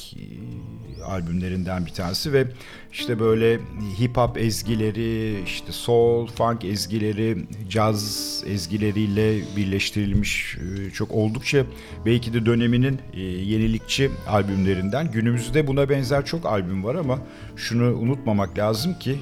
[1.05, 2.47] albümlerinden bir tanesi ve
[2.91, 3.59] işte böyle
[3.99, 7.37] hip hop ezgileri, işte soul, funk ezgileri,
[7.69, 10.57] jazz ezgileriyle birleştirilmiş
[10.93, 11.65] çok oldukça
[12.05, 12.99] belki de döneminin
[13.43, 15.11] yenilikçi albümlerinden.
[15.11, 17.19] Günümüzde buna benzer çok albüm var ama
[17.55, 19.15] şunu unutmamak lazım ki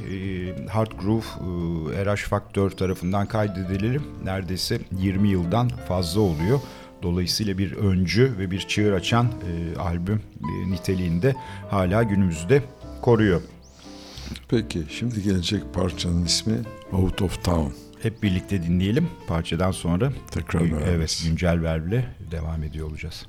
[0.69, 1.25] Hard Groove
[2.05, 6.59] RH Faktör tarafından kaydedilir neredeyse 20 yıldan fazla oluyor.
[7.03, 11.35] Dolayısıyla bir öncü ve bir çığır açan e, albüm e, niteliğinde
[11.69, 12.63] hala günümüzde
[13.01, 13.41] koruyor.
[14.49, 16.57] Peki şimdi gelecek parçanın ismi
[16.91, 17.71] Out of Town.
[18.01, 19.09] Hep birlikte dinleyelim.
[19.27, 20.87] Parçadan sonra tekrar beraberiz.
[20.89, 23.27] Evet, güncel verle devam ediyor olacağız.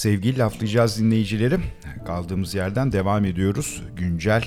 [0.00, 1.58] Sevgili laflayacağız dinleyicileri.
[2.06, 3.82] Kaldığımız yerden devam ediyoruz.
[3.96, 4.44] Güncel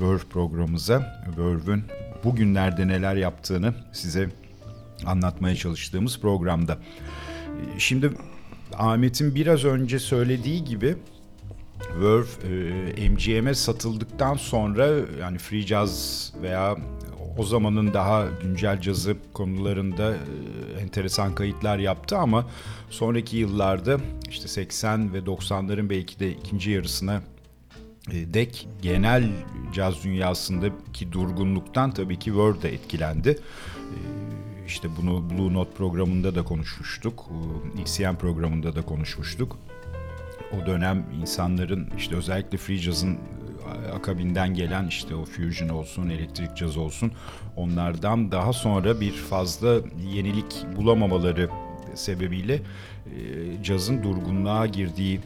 [0.00, 1.24] Verve programımıza.
[1.38, 1.84] Verve'ün
[2.24, 4.30] bugünlerde neler yaptığını size
[5.06, 6.78] anlatmaya çalıştığımız programda.
[7.78, 8.10] Şimdi
[8.78, 10.96] Ahmet'in biraz önce söylediği gibi
[12.00, 12.26] Verve
[12.98, 14.88] e, MGM'e satıldıktan sonra
[15.20, 16.76] yani free jazz veya
[17.38, 22.46] o zamanın daha güncel cazı konularında e, enteresan kayıtlar yaptı ama
[22.90, 27.22] sonraki yıllarda işte 80 ve 90'ların belki de ikinci yarısına
[28.12, 29.30] e, dek genel
[29.74, 33.28] caz dünyasındaki durgunluktan tabii ki Verve de etkilendi.
[33.30, 33.98] E,
[34.66, 37.24] işte bunu Blue Note programında da konuşmuştuk.
[37.82, 39.58] ECM programında da konuşmuştuk.
[40.52, 43.18] O dönem insanların işte özellikle free jazz'ın
[43.94, 47.12] akabinden gelen işte o fusion olsun, elektrik caz olsun
[47.56, 49.76] onlardan daha sonra bir fazla
[50.14, 51.50] yenilik bulamamaları
[51.94, 52.62] sebebiyle e,
[53.62, 55.20] cazın durgunluğa girdiği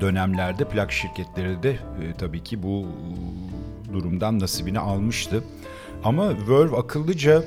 [0.00, 2.86] dönemlerde plak şirketleri de e, tabii ki bu
[3.92, 5.44] durumdan nasibini almıştı.
[6.04, 7.44] Ama Verve akıllıca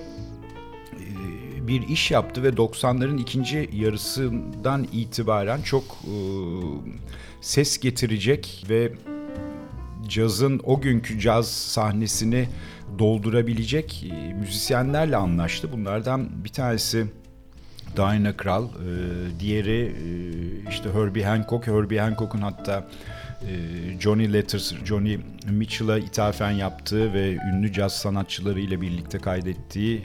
[0.93, 6.16] e, bir iş yaptı ve 90'ların ikinci yarısından itibaren çok e,
[7.41, 8.91] ses getirecek ve
[10.08, 12.47] cazın o günkü caz sahnesini
[12.99, 15.72] doldurabilecek e, müzisyenlerle anlaştı.
[15.72, 17.06] Bunlardan bir tanesi
[17.97, 18.70] Diana Krall, e,
[19.39, 21.68] diğeri e, işte Herbie Hancock.
[21.68, 22.88] Herbie Hancock'un hatta
[24.00, 25.20] Johnny Letters, Johnny
[25.50, 30.02] Mitchell'a ithafen yaptığı ve ünlü caz sanatçıları ile birlikte kaydettiği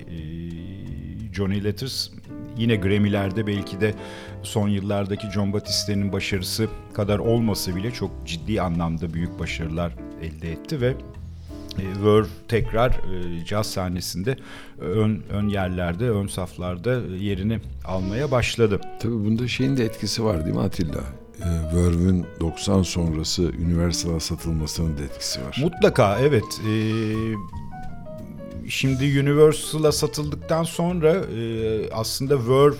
[1.32, 2.08] Johnny Letters
[2.56, 3.94] yine Grammy'lerde belki de
[4.42, 10.80] son yıllardaki John Batiste'nin başarısı kadar olmasa bile çok ciddi anlamda büyük başarılar elde etti
[10.80, 10.94] ve
[11.78, 14.36] e, Verve tekrar e, caz sahnesinde
[14.78, 18.80] ön, ön yerlerde, ön saflarda yerini almaya başladı.
[19.00, 21.19] Tabii bunda şeyin de etkisi var değil mi Atilla?
[21.40, 25.56] E, Verve'ün 90 sonrası Universal'a satılmasının da etkisi var.
[25.62, 26.60] Mutlaka evet.
[26.68, 26.72] E,
[28.68, 32.76] şimdi Universal'a satıldıktan sonra e, aslında Verve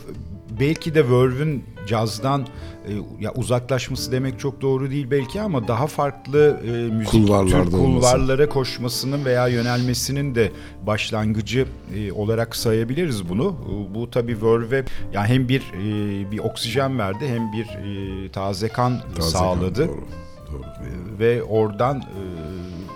[0.61, 2.47] belki de Verve'ün cazdan
[2.87, 8.49] e, ya uzaklaşması demek çok doğru değil belki ama daha farklı e, müzik tür kulvarlara
[8.49, 10.53] koşmasının veya yönelmesinin de
[10.87, 13.57] başlangıcı e, olarak sayabiliriz bunu.
[13.67, 18.69] E, bu tabii Verve yani hem bir e, bir oksijen verdi hem bir e, taze
[18.69, 19.87] kan taze sağladı.
[19.87, 20.05] Kan, doğru,
[20.53, 20.63] doğru.
[20.63, 22.23] E, ve oradan e,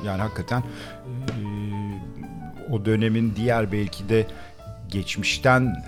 [0.07, 0.65] yani hakikaten e,
[2.73, 4.27] o dönemin diğer belki de
[4.89, 5.85] geçmişten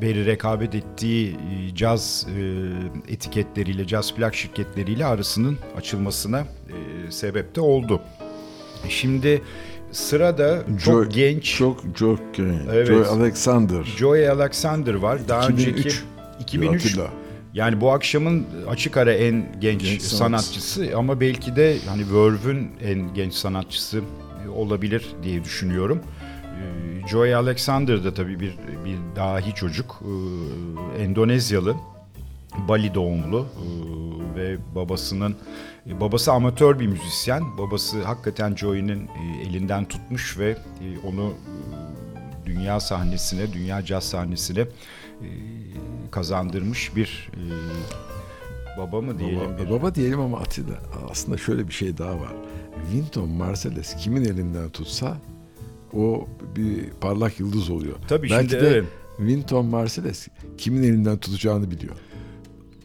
[0.00, 2.26] beri rekabet ettiği e, caz
[3.08, 8.00] e, etiketleriyle, caz plak şirketleriyle arasının açılmasına e, sebep de oldu.
[8.88, 9.42] Şimdi
[9.92, 11.56] sırada çok Joy, genç...
[11.56, 12.20] Çok, çok
[12.72, 13.84] Evet, Joy Alexander.
[13.84, 15.28] Joy Alexander var.
[15.28, 15.68] Daha 2003.
[15.68, 15.96] önceki...
[16.40, 16.86] 2003.
[16.86, 17.10] Atilla.
[17.54, 23.14] Yani bu akşamın açık ara en genç, genç sanatçısı ama belki de hani Verve'ün en
[23.14, 24.00] genç sanatçısı
[24.54, 26.00] olabilir diye düşünüyorum.
[27.08, 30.02] Joey Alexander da tabii bir, bir dahi çocuk.
[30.02, 31.76] Ee, Endonezyalı.
[32.68, 35.36] Bali doğumlu ee, ve babasının
[36.00, 37.58] babası amatör bir müzisyen.
[37.58, 44.66] Babası hakikaten Joey'nin e, elinden tutmuş ve e, onu e, dünya sahnesine, dünya caz sahnesine
[46.10, 47.30] kazandırmış bir
[48.78, 49.40] baba mı diyelim?
[49.40, 49.70] Baba, bir...
[49.70, 50.74] baba diyelim ama Atilla
[51.10, 52.32] aslında şöyle bir şey daha var.
[52.92, 55.16] Winton Marsalis kimin elinden tutsa
[55.94, 57.96] o bir parlak yıldız oluyor.
[58.08, 58.84] Tabii Belki şimdi de evet.
[59.16, 60.28] Winton Marsalis
[60.58, 61.94] kimin elinden tutacağını biliyor.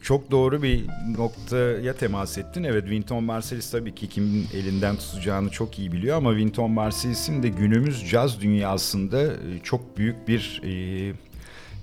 [0.06, 0.86] Çok doğru bir
[1.18, 2.62] noktaya temas ettin.
[2.62, 7.48] Evet Winton Marsalis tabii ki kimin elinden tutacağını çok iyi biliyor ama Winton Marsalis'in de
[7.48, 11.12] günümüz caz dünyasında e, çok büyük bir e,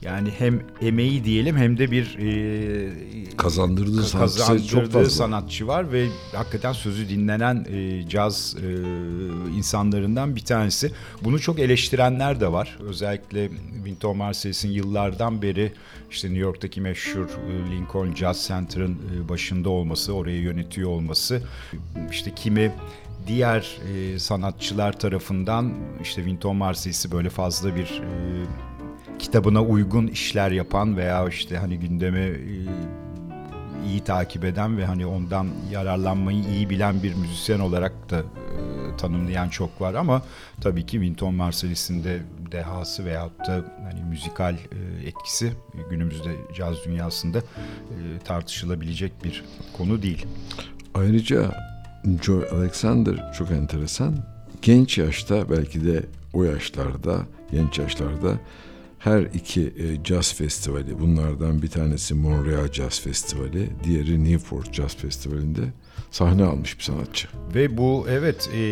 [0.03, 5.09] yani hem emeği diyelim hem de bir e, kazandırdığı, kazandırdığı çok fazla.
[5.09, 8.69] sanatçı var ve hakikaten sözü dinlenen e, caz e,
[9.57, 10.91] insanlarından bir tanesi.
[11.21, 12.77] Bunu çok eleştirenler de var.
[12.81, 15.73] Özellikle Wynton Marsalis'in yıllardan beri
[16.11, 21.41] işte New York'taki meşhur e, Lincoln Jazz Center'ın e, başında olması, orayı yönetiyor olması.
[22.11, 22.71] işte kimi
[23.27, 28.43] diğer e, sanatçılar tarafından işte Wynton Marsalis'i böyle fazla bir e,
[29.19, 32.55] kitabına uygun işler yapan veya işte hani gündemi e,
[33.87, 39.49] iyi takip eden ve hani ondan yararlanmayı iyi bilen bir müzisyen olarak da e, tanımlayan
[39.49, 40.21] çok var ama
[40.61, 42.19] tabii ki Winton Marsalis'in de
[42.51, 45.53] dehası veyahut da hani müzikal e, etkisi
[45.89, 47.41] günümüzde caz dünyasında
[48.23, 49.43] tartışılabilecek bir
[49.77, 50.25] konu değil.
[50.93, 51.51] Ayrıca
[52.21, 54.15] Joy Alexander çok enteresan.
[54.61, 56.03] Genç yaşta belki de
[56.33, 57.19] o yaşlarda,
[57.51, 58.39] genç yaşlarda
[59.03, 65.61] her iki e, jazz festivali bunlardan bir tanesi Montreal Jazz Festivali, diğeri Newport Jazz Festivali'nde
[66.11, 67.27] sahne almış bir sanatçı.
[67.55, 68.63] Ve bu evet e,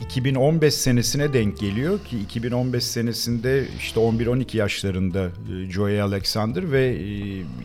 [0.00, 7.04] 2015 senesine denk geliyor ki 2015 senesinde işte 11-12 yaşlarında e, Joey Alexander ve e,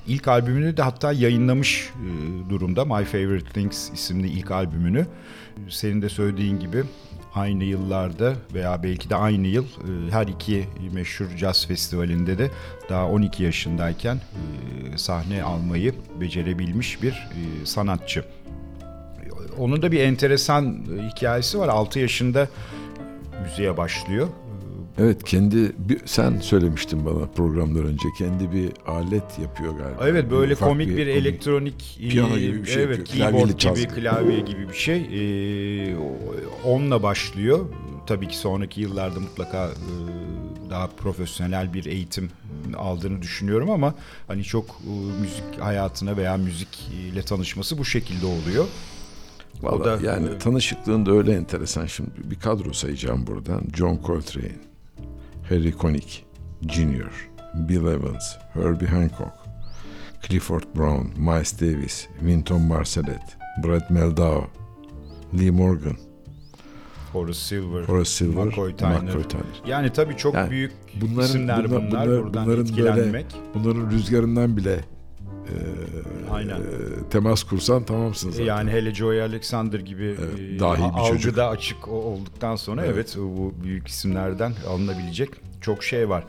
[0.07, 5.07] ilk albümünü de hatta yayınlamış e, durumda My Favorite Things isimli ilk albümünü.
[5.69, 6.83] Senin de söylediğin gibi
[7.35, 9.65] aynı yıllarda veya belki de aynı yıl
[10.11, 12.51] her iki meşhur jazz festivalinde de
[12.89, 14.19] daha 12 yaşındayken
[14.95, 17.27] sahne almayı becerebilmiş bir
[17.63, 18.23] sanatçı.
[19.59, 21.67] Onun da bir enteresan hikayesi var.
[21.67, 22.47] 6 yaşında
[23.43, 24.27] müziğe başlıyor.
[24.97, 30.07] Evet kendi bir, sen söylemiştin bana programlar önce kendi bir alet yapıyor galiba.
[30.07, 33.31] Evet böyle Ufak komik bir, elektronik piyano gibi bir şey evet yapıyor.
[33.31, 34.97] keyboard gibi klavye gibi bir şey.
[34.97, 35.95] Ee,
[36.63, 37.65] onunla başlıyor.
[38.07, 42.29] Tabii ki sonraki yıllarda mutlaka e, daha profesyonel bir eğitim
[42.77, 43.95] aldığını düşünüyorum ama
[44.27, 48.65] hani çok e, müzik hayatına veya müzikle tanışması bu şekilde oluyor.
[49.61, 51.85] Vallahi da- yani e, tanışıklığın da öyle enteresan.
[51.85, 53.61] Şimdi bir kadro sayacağım buradan.
[53.77, 54.55] John Coltrane,
[55.49, 56.23] Harry Connick
[56.69, 59.31] Jr., Bill Evans, Herbie Hancock,
[60.21, 64.43] Clifford Brown, Miles Davis, Wynton Marsalet, Brad Meldau,
[65.39, 65.97] Lee Morgan,
[67.13, 69.01] Horace Silver, Horace Silver, McCoy Tyner.
[69.01, 69.43] McCoy Tyner.
[69.67, 72.07] Yani tabii çok Yani büyük bunların- isimler bunlar- bunlar.
[72.07, 73.25] bunlar- Buradan bunların etkilenmek.
[73.53, 74.79] Bunların rüzgarından bile
[75.49, 76.55] e, Aynen.
[76.61, 76.63] e,
[77.09, 78.45] temas kursan tamamsın zaten.
[78.45, 81.37] Yani hele Joey Alexander gibi Evet, e, dahi bir algıda çocuk.
[81.37, 82.95] açık olduktan sonra evet.
[82.95, 83.15] Evet.
[83.17, 85.29] bu büyük isimlerden alınabilecek
[85.61, 86.23] çok şey var.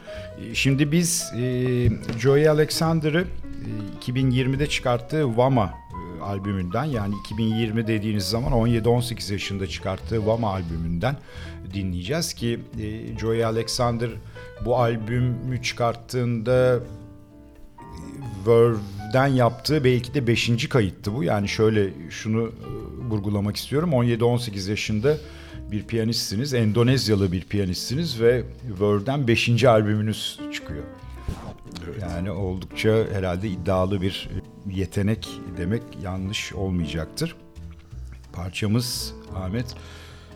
[0.51, 1.89] E, Şimdi biz e,
[2.19, 3.25] Joey Alexander'ı
[4.07, 5.75] e, 2020'de çıkarttığı Vama
[6.23, 11.17] albümünden yani 2020 dediğiniz zaman 17-18 yaşında çıkarttığı Vama albümünden
[11.75, 14.11] dinleyeceğiz ki e, Joey Alexander
[14.65, 16.81] bu albümü çıkarttığında
[19.07, 20.69] Verve'den yaptığı belki de 5.
[20.69, 21.25] kayıttı bu.
[21.25, 23.91] Yani şöyle şunu e, vurgulamak istiyorum.
[23.91, 25.17] 17-18 yaşında
[25.71, 26.55] bir piyanistsiniz.
[26.55, 28.45] Endonezyalı bir piyanistsiniz ve
[28.81, 29.65] Verve'den 5.
[29.65, 30.85] albümünüz çıkıyor.
[32.01, 34.29] Yani oldukça herhalde iddialı bir
[34.71, 37.37] yetenek demek yanlış olmayacaktır.
[38.33, 39.75] Parçamız Ahmet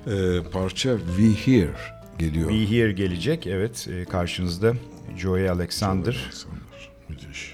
[0.06, 1.74] E, parça We Here
[2.18, 2.48] geliyor.
[2.48, 3.46] Be Here gelecek.
[3.46, 4.74] Evet e, karşınızda
[5.16, 6.16] Joey Alexander.
[6.24, 6.90] Alexander.
[7.08, 7.49] Müthiş.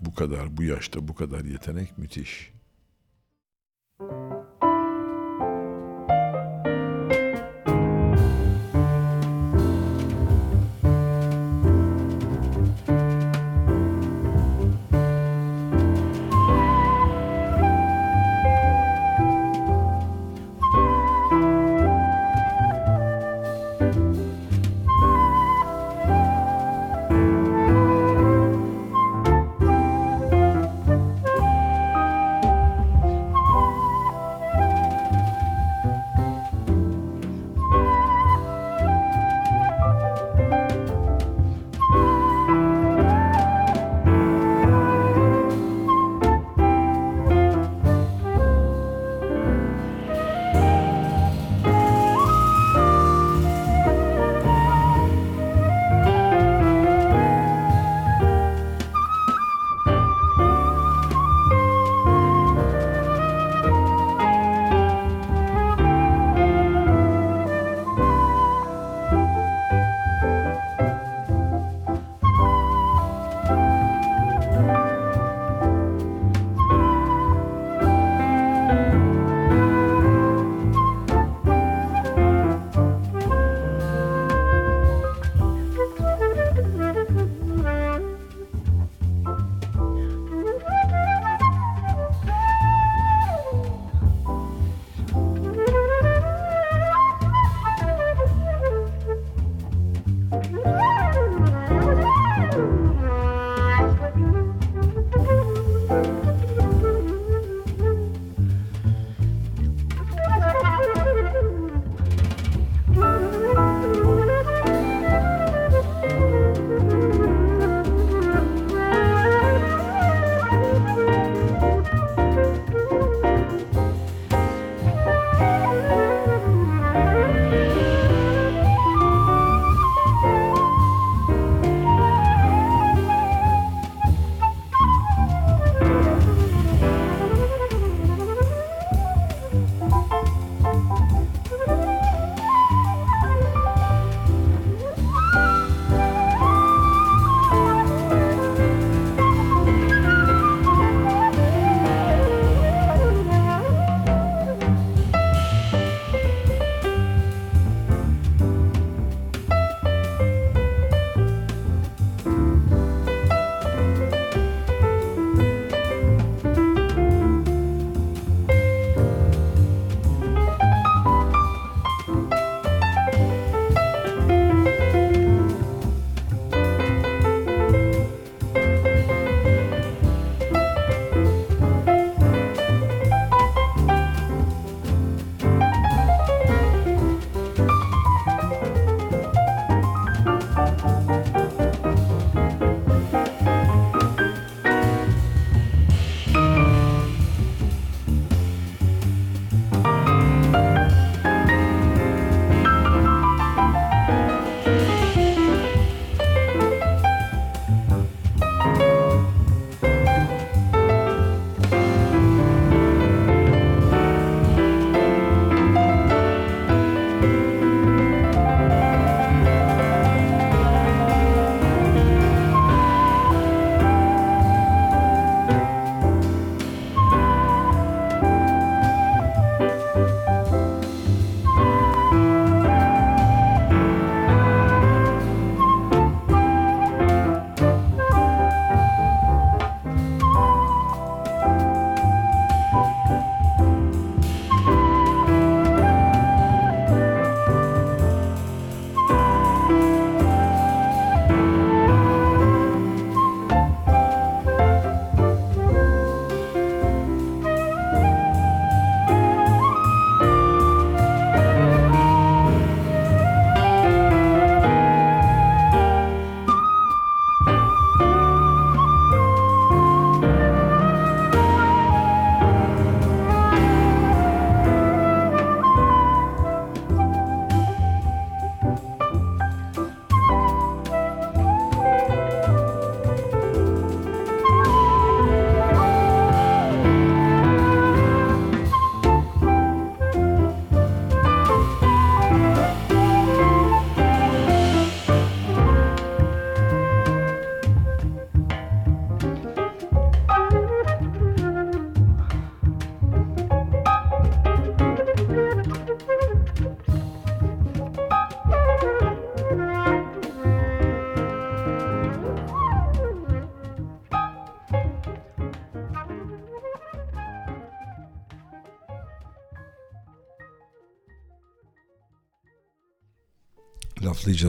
[0.00, 2.57] Bu kadar, bu yaşta bu kadar yetenek müthiş.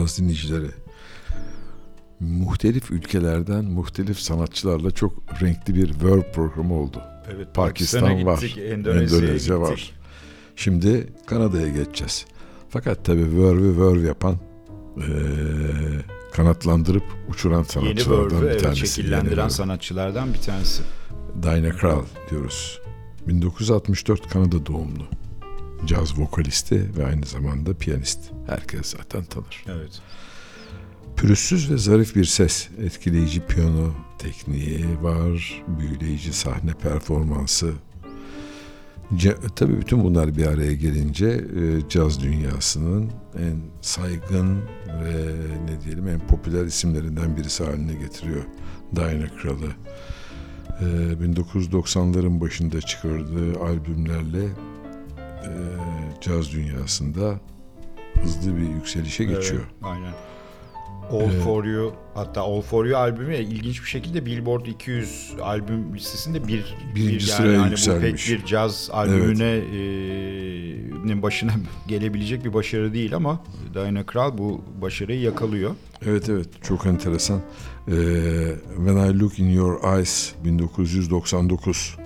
[0.00, 0.70] Laflayacağız dinleyicileri.
[2.20, 7.02] Muhtelif ülkelerden muhtelif sanatçılarla çok renkli bir Verb programı oldu.
[7.34, 9.70] Evet, Pakistan var, gittik, Endonezya'ya Endonezya gittik.
[9.72, 9.92] var.
[10.56, 12.24] Şimdi Kanada'ya geçeceğiz.
[12.68, 14.36] Fakat tabii Verve'ü Verve yapan
[14.96, 15.04] eee,
[16.32, 18.86] kanatlandırıp uçuran Yeni sanatçılardan Verve'ü bir evet, tanesi.
[18.86, 20.82] şekillendiren Yeni sanatçılardan bir tanesi.
[21.42, 22.80] Dinah Krall diyoruz.
[23.28, 25.02] 1964 Kanada doğumlu.
[25.86, 28.30] Caz vokalisti ve aynı zamanda piyanist.
[28.46, 29.64] Herkes zaten tanır.
[29.68, 30.00] Evet.
[31.16, 37.72] Pürüzsüz ve zarif bir ses, etkileyici piyano tekniği var, büyüleyici sahne performansı.
[39.16, 46.08] Ce- tabii bütün bunlar bir araya gelince e, caz dünyasının en saygın ve ne diyelim
[46.08, 48.42] en popüler isimlerinden birisi haline getiriyor
[48.96, 49.72] Dinah Krall'ı.
[50.80, 54.48] E, 1990'ların başında çıkardığı albümlerle
[55.44, 55.50] e,
[56.20, 57.40] caz dünyasında
[58.22, 59.62] hızlı bir yükselişe geçiyor.
[59.62, 60.12] Evet, aynen.
[61.10, 61.42] All Evet.
[61.42, 66.76] For You hatta All For You albümü ilginç bir şekilde Billboard 200 albüm listesinde bir
[66.94, 68.28] Birinci bir sıraya hani yükselmiş.
[68.28, 69.80] Bu pek bir caz albümüne e,
[71.06, 71.52] nin başına
[71.88, 75.74] gelebilecek bir başarı değil ama Diana Krall bu başarıyı yakalıyor.
[76.06, 77.40] Evet evet çok enteresan.
[77.88, 77.92] Ee,
[78.76, 81.96] When I Look in Your Eyes 1999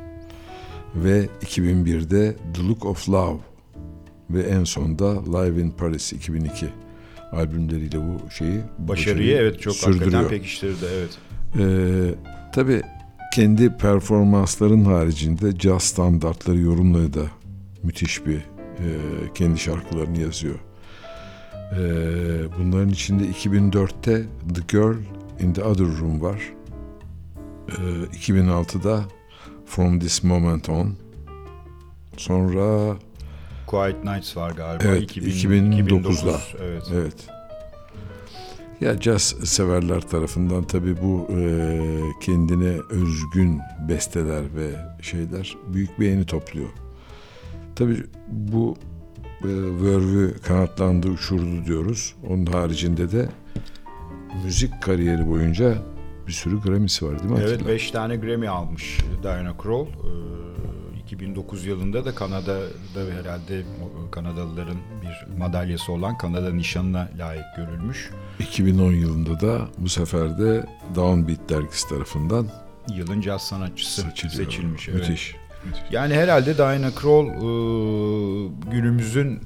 [0.94, 3.38] ve 2001'de The Look of Love
[4.30, 6.66] ve en sonda Live in Paris 2002
[7.32, 10.28] albümleriyle bu şeyi Başarıyı evet çok hakikaten sürdürüyor.
[10.28, 11.18] pekiştirdi evet.
[11.58, 12.14] Ee,
[12.54, 12.82] tabii
[13.34, 17.24] kendi performansların haricinde caz standartları yorumları da
[17.82, 18.86] müthiş bir e,
[19.34, 20.58] kendi şarkılarını yazıyor.
[21.72, 21.78] Ee,
[22.58, 24.22] bunların içinde 2004'te
[24.54, 24.96] The Girl
[25.40, 26.40] in the Other Room var.
[27.68, 27.72] Ee,
[28.16, 29.04] 2006'da
[29.74, 30.94] From This Moment On.
[32.16, 32.96] Sonra
[33.66, 34.84] Quiet Nights var galiba.
[34.84, 35.80] Evet, 2000, 2009'da.
[35.80, 36.82] 2009, Evet.
[36.94, 37.14] Evet.
[38.80, 41.78] Ya caz severler tarafından tabii bu e,
[42.20, 44.70] kendine özgün besteler ve
[45.02, 46.68] şeyler büyük beğeni topluyor.
[47.76, 48.76] Tabii bu
[49.42, 49.48] e,
[49.82, 52.14] Verve'ü kanatlandı, uçurdu diyoruz.
[52.28, 53.28] Onun haricinde de
[54.44, 55.93] müzik kariyeri boyunca
[56.26, 57.68] bir sürü Grammy'si var değil mi Evet Atilla?
[57.68, 59.86] 5 tane Grammy almış Diana Krall.
[59.86, 63.62] Ee, 2009 yılında da Kanada'da herhalde
[64.10, 68.10] Kanadalıların bir madalyası olan Kanada nişanına layık görülmüş.
[68.38, 72.46] 2010 yılında da bu sefer de Downbeat dergisi tarafından
[72.94, 74.44] Yılın caz sanatçısı seçiliyor.
[74.50, 74.88] seçilmiş.
[74.88, 75.08] Evet.
[75.08, 75.36] Müthiş.
[75.90, 79.40] Yani herhalde Diana Krall e, günümüzün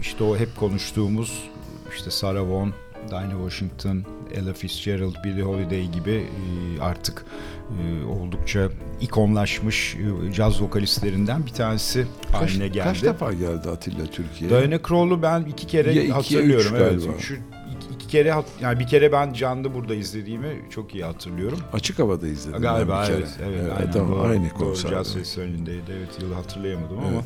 [0.00, 1.48] işte o hep konuştuğumuz
[1.96, 2.72] işte Sarah Vaughan,
[3.10, 4.04] Dinah Washington,
[4.34, 7.24] Ella Fitzgerald, Billie Holiday gibi e, artık
[7.70, 8.68] e, oldukça
[9.00, 12.84] ikonlaşmış e, caz vokalistlerinden bir tanesi Kaç, haline geldi.
[12.84, 14.60] kaç defa geldi Atilla Türkiye'ye?
[14.60, 16.74] Diana Krall'u ben iki kere Ya hatırlıyorum.
[16.76, 17.20] üç evet.
[17.20, 21.58] Şu iki, iki kere yani bir kere ben canlı burada izlediğimi çok iyi hatırlıyorum.
[21.72, 23.16] Açık havada izledim Galiba kere.
[23.16, 23.28] evet.
[23.48, 23.92] Evet, aynen.
[23.92, 24.94] tamam, Doğru, aynı doğru, konserde.
[24.94, 25.92] Caz festivalindeydi.
[25.98, 27.22] Evet yılı hatırlayamadım ama.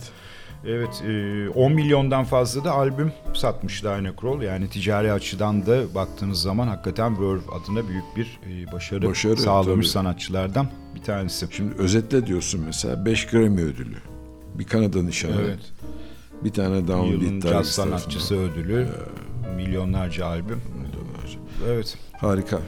[0.67, 1.03] Evet.
[1.07, 1.11] Evet,
[1.47, 4.43] e, 10 milyondan fazla da albüm satmış Diana Krall.
[4.43, 9.87] Yani ticari açıdan da baktığınız zaman hakikaten Verve adına büyük bir e, başarı, Başarı, sağlamış
[9.87, 9.93] tabii.
[9.93, 11.47] sanatçılardan bir tanesi.
[11.51, 13.97] Şimdi özetle diyorsun mesela 5 Grammy ödülü.
[14.55, 15.41] Bir Kanada nişanı.
[15.45, 15.73] Evet,
[16.45, 18.89] Bir tane Downbeat dergisi sanatçısı ödülü,
[19.57, 20.61] milyonlarca albüm.
[20.61, 21.47] tarafından.
[21.69, 21.99] Evet.
[22.13, 22.59] Harika.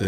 [0.00, 0.06] Ee,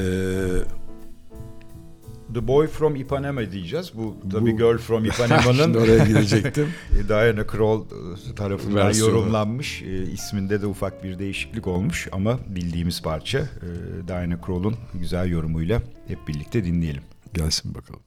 [2.35, 3.93] The Boy from Ipanema diyeceğiz.
[3.95, 6.69] Bu tabii Bu- Girl from Ipanema'nın oraya gidecektim.
[7.09, 9.11] Diana Krall e, tarafından Versiyonu.
[9.13, 9.83] yorumlanmış.
[9.83, 15.83] E, isminde de ufak bir değişiklik olmuş ama bildiğimiz parça e, Diana Krall'un güzel yorumuyla
[16.09, 17.03] hep birlikte dinleyelim.
[17.35, 18.01] Gelsin bakalım.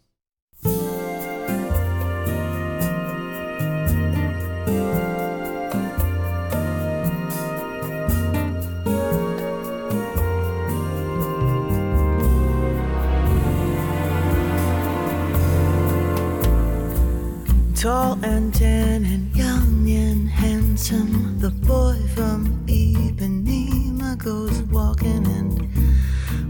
[17.77, 25.61] Tall and tan and young and handsome, the boy from Ipanema goes walking, and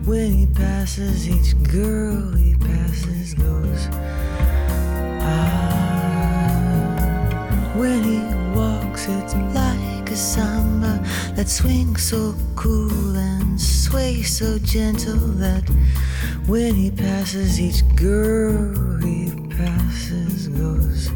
[0.08, 3.90] when he passes each girl he passes goes.
[5.22, 6.54] Ah,
[7.76, 8.22] when he
[8.58, 11.04] walks, it's like a samba
[11.36, 13.60] that swings so cool and
[13.90, 15.64] sways so gentle that
[16.46, 21.10] when he passes each girl he passes goes.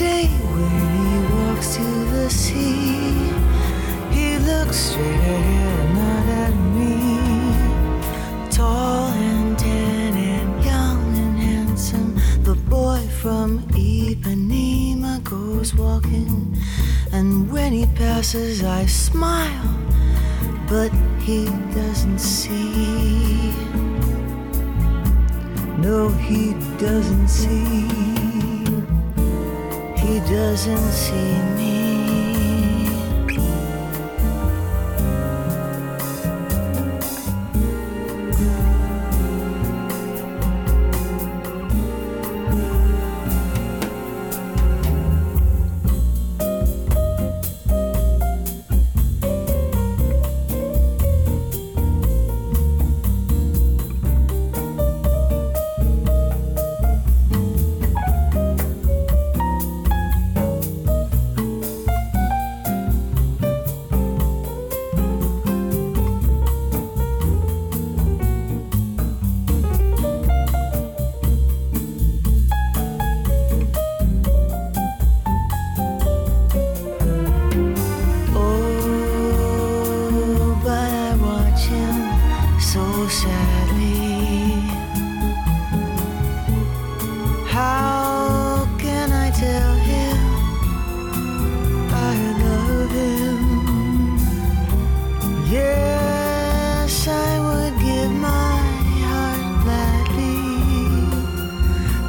[0.00, 3.34] When he walks to the sea.
[4.10, 8.48] He looks straight ahead, not at me.
[8.50, 16.56] Tall and tan and young and handsome, the boy from Ipanema goes walking.
[17.12, 19.76] And when he passes, I smile,
[20.66, 20.90] but
[21.20, 21.44] he
[21.74, 23.52] doesn't see.
[25.76, 27.99] No, he doesn't see.
[30.50, 31.89] Doesn't see me.
[95.50, 98.58] Yes, I would give my
[99.02, 100.46] heart gladly,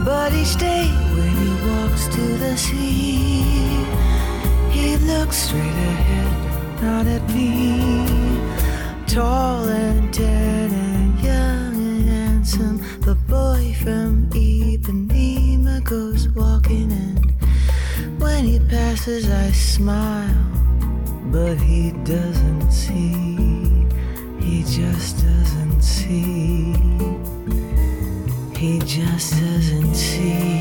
[0.05, 3.83] but he stayed when he walks to the sea.
[4.69, 8.05] He looks straight ahead, not at me.
[9.07, 18.45] Tall and dead and young and handsome, the boy from Ipanema goes walking, and when
[18.45, 20.45] he passes, I smile,
[21.31, 23.30] but he doesn't see.
[24.71, 26.73] Just doesn't see.
[28.57, 30.60] He just doesn't see.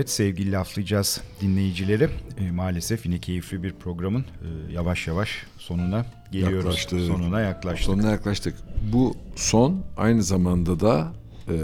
[0.00, 2.08] Evet sevgili laflayacağız dinleyicileri.
[2.38, 6.64] E, maalesef yine keyifli bir programın e, yavaş yavaş sonuna geliyoruz.
[6.64, 7.00] Yaklaştık.
[7.00, 7.86] Sonuna yaklaştık.
[7.86, 8.54] Sonuna yaklaştık.
[8.92, 11.12] Bu son aynı zamanda da
[11.48, 11.54] e,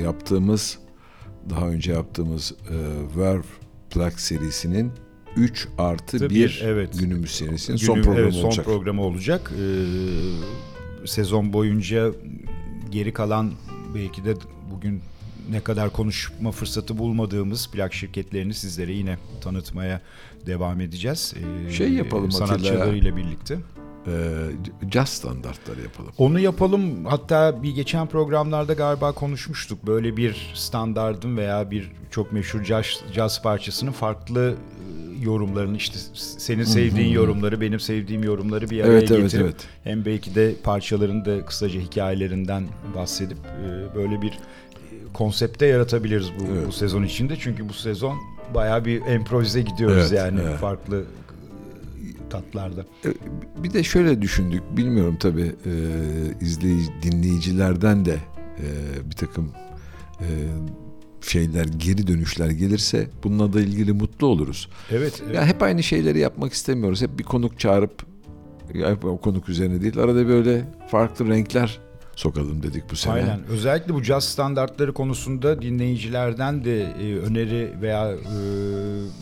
[0.00, 0.78] yaptığımız
[1.50, 2.76] daha önce yaptığımız e,
[3.20, 3.42] Verve
[3.90, 4.92] Plug serisinin
[5.36, 6.98] 3 artı Tabii, 1 evet.
[6.98, 8.64] günümüz serisinin Günü- son programı evet, son olacak.
[8.64, 9.52] programı olacak.
[9.60, 12.10] Ee, sezon boyunca
[12.90, 13.52] geri kalan
[13.94, 14.34] belki de
[14.70, 15.02] bugün
[15.50, 20.00] ne kadar konuşma fırsatı bulmadığımız plak şirketlerini sizlere yine tanıtmaya
[20.46, 21.34] devam edeceğiz.
[21.68, 22.46] Ee, Şey yapalım Atilla ya.
[22.46, 23.58] sanatçılarıyla birlikte.
[24.06, 24.12] E,
[24.92, 26.12] jazz standartları yapalım.
[26.18, 27.04] Onu yapalım.
[27.04, 29.86] Hatta bir geçen programlarda galiba konuşmuştuk.
[29.86, 34.54] Böyle bir standardın veya bir çok meşhur caz, caz parçasının farklı
[35.20, 35.98] e, yorumlarını işte
[36.38, 39.68] senin sevdiğin yorumları, benim sevdiğim yorumları bir araya Evet, evet, getirip evet.
[39.84, 44.32] hem belki de parçaların da kısaca hikayelerinden bahsedip e, böyle bir
[45.16, 46.66] konsepte yaratabiliriz bu, Evet.
[46.66, 47.36] bu sezon içinde.
[47.36, 48.16] Çünkü bu sezon
[48.54, 50.58] bayağı bir improvize gidiyoruz Evet, yani evet.
[50.58, 51.04] farklı
[52.30, 52.80] tatlarda.
[52.80, 53.08] E,
[53.62, 55.72] Bir de şöyle düşündük, bilmiyorum tabii e,
[56.40, 58.16] izleyici, dinleyicilerden de
[58.58, 58.66] e,
[59.10, 59.52] bir takım
[60.20, 60.26] e,
[61.20, 64.68] şeyler, geri dönüşler gelirse bununla da ilgili mutlu oluruz.
[64.90, 65.22] Evet.
[65.26, 65.34] evet.
[65.34, 67.02] Ya hep aynı şeyleri yapmak istemiyoruz.
[67.02, 68.02] Hep bir konuk çağırıp
[68.74, 69.98] ya o konuk üzerine değil.
[69.98, 71.78] Arada böyle farklı renkler
[72.16, 73.14] sokalım dedik bu sene.
[73.14, 73.40] Aynen.
[73.48, 78.16] Özellikle bu caz standartları konusunda dinleyicilerden de e, öneri veya e,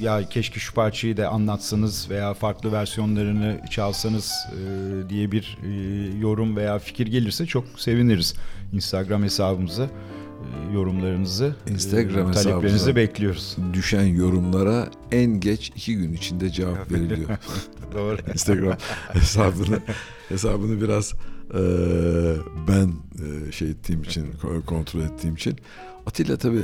[0.01, 5.71] ya keşke şu parçayı da anlatsanız veya farklı versiyonlarını çalsanız e, diye bir e,
[6.19, 8.35] yorum veya fikir gelirse çok seviniriz.
[8.73, 12.97] Instagram hesabımıza e, yorumlarınızı, Instagram e, taleplerinizi hesabımıza.
[12.97, 13.57] bekliyoruz.
[13.73, 17.29] Düşen yorumlara en geç iki gün içinde cevap veriliyor.
[17.95, 18.17] Doğru.
[18.33, 18.77] Instagram
[19.13, 19.79] hesabını
[20.29, 21.15] hesabını biraz
[21.55, 21.63] e,
[22.69, 22.93] ben
[23.25, 25.57] e, şey ettiğim için ko- kontrol ettiğim için
[26.07, 26.61] Atilla tabi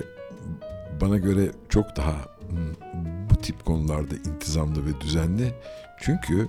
[1.01, 5.55] bana göre çok daha hmm, bu tip konularda intizamlı ve düzenli.
[6.01, 6.47] Çünkü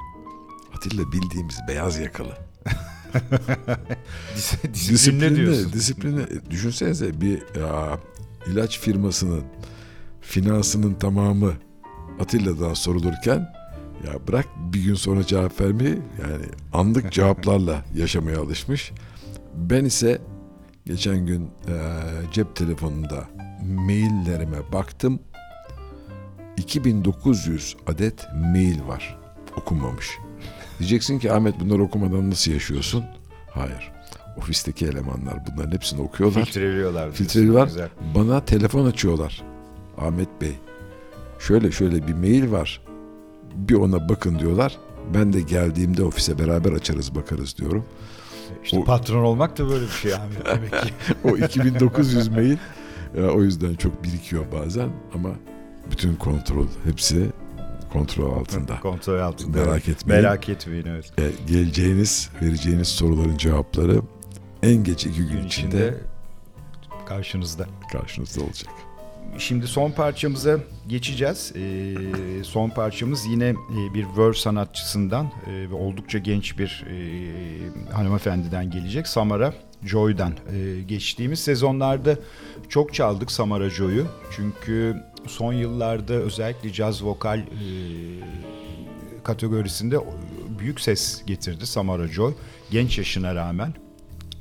[0.76, 2.38] Atilla bildiğimiz beyaz yakalı.
[4.36, 5.74] Dis- Disiplinli diyorsun.
[5.74, 6.52] Disiplinli.
[6.52, 8.00] Düşünsenize bir ya,
[8.48, 9.44] ilaç firmasının
[10.22, 11.54] finansının tamamı
[12.20, 13.54] Atilla'dan sorulurken
[14.08, 18.92] ya bırak bir gün sonra cevap vermeyi yani anlık cevaplarla yaşamaya alışmış.
[19.56, 20.22] Ben ise
[20.86, 21.74] geçen gün e,
[22.32, 23.30] cep telefonunda
[23.66, 25.20] maillerime baktım.
[26.58, 29.18] 2900 adet mail var
[29.56, 30.10] okunmamış.
[30.80, 33.06] Diyeceksin ki Ahmet bunları okumadan nasıl yaşıyorsun?
[33.52, 33.92] Hayır.
[34.38, 36.46] Ofisteki elemanlar bunların hepsini okuyorlar.
[36.46, 37.12] Filtreliyorlar.
[37.12, 37.68] Filtreliyorlar.
[37.68, 37.90] Güzel.
[38.16, 39.44] Bana telefon açıyorlar.
[39.98, 40.56] Ahmet Bey
[41.40, 42.82] şöyle şöyle bir mail var.
[43.56, 44.78] Bir ona bakın diyorlar.
[45.14, 47.86] Ben de geldiğimde ofise beraber açarız bakarız diyorum.
[48.64, 50.22] İşte O- patron olmak da böyle bir şey abi.
[50.46, 50.94] Demek ki.
[51.24, 52.58] O 2900 mail
[53.34, 55.30] o yüzden çok birikiyor bazen ama
[55.92, 57.26] bütün kontrol hepsi
[57.94, 58.80] kontrol altında.
[58.80, 59.58] Kontrol altında.
[59.58, 60.24] Merak etmeyin.
[60.24, 61.14] Merak etmeyin evet.
[61.20, 64.02] E, geleceğiniz, vereceğiniz soruların cevapları
[64.64, 65.98] en geç iki gün, Gün içinde içinde
[67.06, 67.66] karşınızda.
[67.92, 68.74] karşınızda olacak.
[69.38, 71.54] Şimdi son parçamıza geçeceğiz.
[71.56, 71.96] Ee,
[72.44, 79.08] son parçamız yine e, bir verse sanatçısından e, ve oldukça genç bir e, hanımefendiden gelecek.
[79.08, 79.54] Samara
[79.86, 80.34] Joy'dan.
[80.54, 82.16] E, geçtiğimiz sezonlarda
[82.70, 84.06] çok çaldık Samara Joy'u.
[84.36, 87.46] Çünkü son yıllarda özellikle caz vokal e,
[89.24, 89.98] kategorisinde
[90.60, 92.34] büyük ses getirdi Samara Joy.
[92.72, 93.74] Genç yaşına rağmen.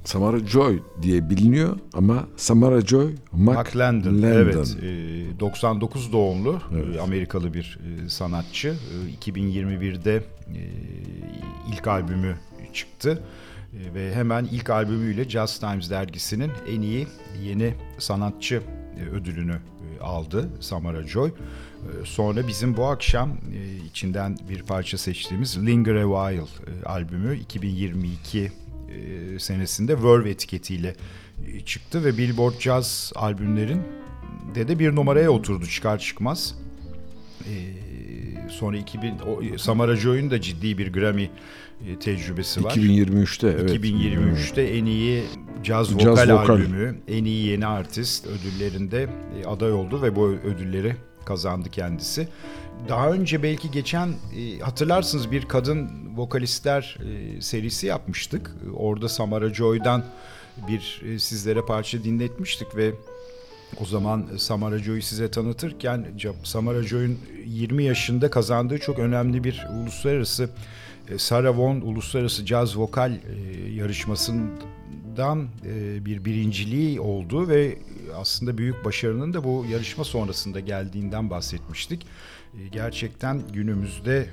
[0.04, 3.14] Samara Joy diye biliniyor ama Samara Joy
[3.76, 4.22] Landon.
[4.22, 4.76] evet.
[5.36, 6.96] e, 99 doğumlu Evet.
[6.96, 8.68] e, Amerikalı bir e, sanatçı.
[8.68, 10.60] E, 2021'de e,
[11.72, 12.36] ilk albümü
[12.72, 13.22] çıktı.
[13.94, 17.06] Ve hemen ilk albümüyle Jazz Times dergisinin en iyi
[17.42, 18.62] yeni sanatçı
[19.12, 19.56] ödülünü
[20.00, 21.32] aldı Samara Joy.
[22.04, 23.36] Sonra bizim bu akşam
[23.90, 28.52] içinden bir parça seçtiğimiz Linger a While albümü 2022
[28.90, 30.94] e, senesinde Verve etiketiyle
[31.66, 33.82] çıktı ve Billboard Jazz albümlerin
[34.54, 36.54] de de bir numaraya oturdu çıkar çıkmaz.
[37.40, 37.54] E,
[38.48, 41.30] sonra 2000 o, Samara Joy'un da ciddi bir Grammy
[41.88, 42.70] e, tecrübesi var.
[42.70, 43.70] 2023'te evet.
[43.70, 45.24] 2023'te en iyi
[45.62, 46.54] caz Caz vokal, vokal.
[46.54, 49.08] albümü, en iyi yeni artist ödüllerinde
[49.46, 52.28] aday oldu ve bu ödülleri kazandı kendisi.
[52.88, 58.54] Daha önce belki geçen e, hatırlarsınız bir kadın vokalistler e, serisi yapmıştık.
[58.74, 60.04] Orada Samara Joy'dan
[60.68, 62.92] bir e, sizlere parça dinletmiştik ve
[63.80, 66.06] o zaman Samara Joy'u size tanıtırken
[66.44, 70.50] Samara Joy'un 20 yaşında kazandığı çok önemli bir uluslararası
[71.16, 73.12] Sarah Vaughan Uluslararası Caz Vokal
[73.74, 75.48] yarışmasından
[76.04, 77.78] bir birinciliği oldu ve
[78.16, 82.06] aslında büyük başarının da bu yarışma sonrasında geldiğinden bahsetmiştik.
[82.58, 84.26] E, Gerçekten günümüzde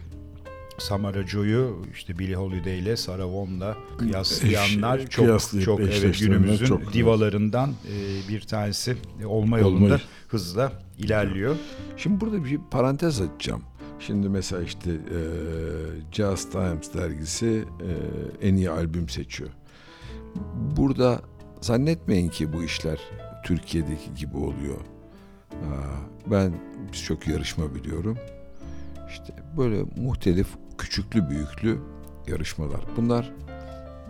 [0.77, 6.93] Samara Joy'u işte Billie Holiday ile Sarah Vaughan'la kıyaslayanlar Eş- çok çok evet günümüzün çok.
[6.93, 11.55] divalarından e, bir tanesi olma yolunda Olma- hızla ilerliyor.
[11.97, 13.63] Şimdi burada bir parantez açacağım.
[13.99, 15.19] Şimdi mesela işte e,
[16.11, 17.63] Jazz Times dergisi
[18.41, 19.49] e, en iyi albüm seçiyor.
[20.77, 21.21] Burada
[21.61, 22.99] zannetmeyin ki bu işler
[23.45, 24.77] Türkiye'deki gibi oluyor.
[25.63, 26.53] Aa, ben
[26.93, 28.17] birçok yarışma biliyorum.
[29.09, 30.47] İşte böyle muhtelif
[30.77, 31.79] küçüklü büyüklü
[32.27, 32.81] yarışmalar.
[32.97, 33.33] Bunlar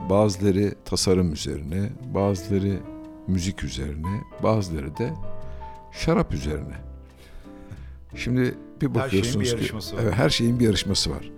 [0.09, 2.79] bazıları tasarım üzerine, bazıları
[3.27, 5.09] müzik üzerine, bazıları da
[5.91, 6.75] şarap üzerine.
[8.15, 10.01] Şimdi bir Her şeyin bakıyorsunuz bir ki yarışması var.
[10.03, 11.31] evet, her şeyin bir yarışması var.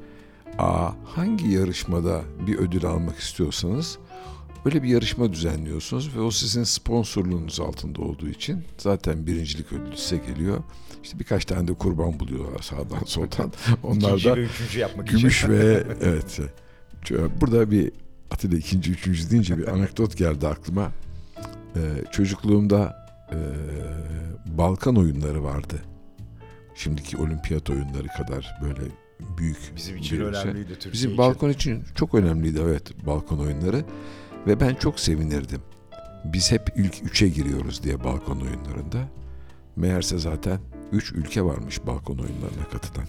[0.57, 3.99] Aa, hangi yarışmada bir ödül almak istiyorsanız
[4.65, 10.17] öyle bir yarışma düzenliyorsunuz ve o sizin sponsorluğunuz altında olduğu için zaten birincilik ödülü size
[10.17, 10.63] geliyor.
[11.03, 13.51] İşte birkaç tane de kurban buluyorlar sağdan soldan.
[13.83, 15.51] Onlar İkinci da ve üçüncü yapmak gümüş için.
[15.53, 16.39] ve evet.
[17.41, 17.91] Burada bir
[18.31, 20.91] Atilla ikinci, üçüncü deyince bir anekdot geldi aklıma.
[21.75, 21.79] Ee,
[22.11, 23.37] çocukluğumda e,
[24.57, 25.75] Balkan oyunları vardı.
[26.75, 28.81] Şimdiki olimpiyat oyunları kadar böyle
[29.37, 30.25] büyük Bizim için şey.
[30.25, 31.17] önemliydi Türkiye Bizim için.
[31.17, 33.85] balkon için çok önemliydi evet balkon oyunları
[34.47, 35.61] ve ben çok sevinirdim.
[36.25, 39.07] Biz hep ilk üçe giriyoruz diye balkon oyunlarında.
[39.75, 40.59] Meğerse zaten
[40.91, 43.07] üç ülke varmış balkon oyunlarına katılan.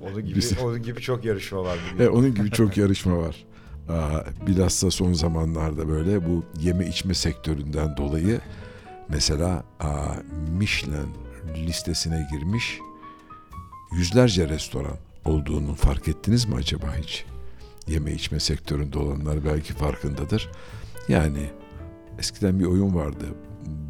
[0.02, 1.78] Onun gibi, Biz- onun gibi çok yarışma var.
[1.98, 3.44] E, onun gibi çok yarışma var.
[3.88, 8.40] Aa, bilhassa son zamanlarda böyle bu yeme içme sektöründen dolayı
[9.08, 10.14] mesela aa,
[10.58, 11.08] Michelin
[11.56, 12.78] listesine girmiş
[13.92, 17.24] yüzlerce restoran olduğunu fark ettiniz mi acaba hiç?
[17.88, 20.50] Yeme içme sektöründe olanlar belki farkındadır.
[21.08, 21.50] Yani
[22.18, 23.24] eskiden bir oyun vardı.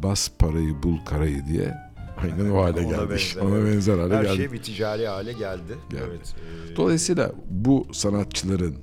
[0.03, 1.73] Bas parayı bul karayı diye.
[2.21, 3.35] Aynen o hale Ona gelmiş.
[3.35, 3.73] benzer, Ona evet.
[3.75, 4.35] benzer hale Her geldi.
[4.37, 5.73] şey bir ticari hale geldi.
[5.89, 6.03] Geldi.
[6.09, 6.35] Evet.
[6.71, 8.75] e, Dolayısıyla bu sanatçıların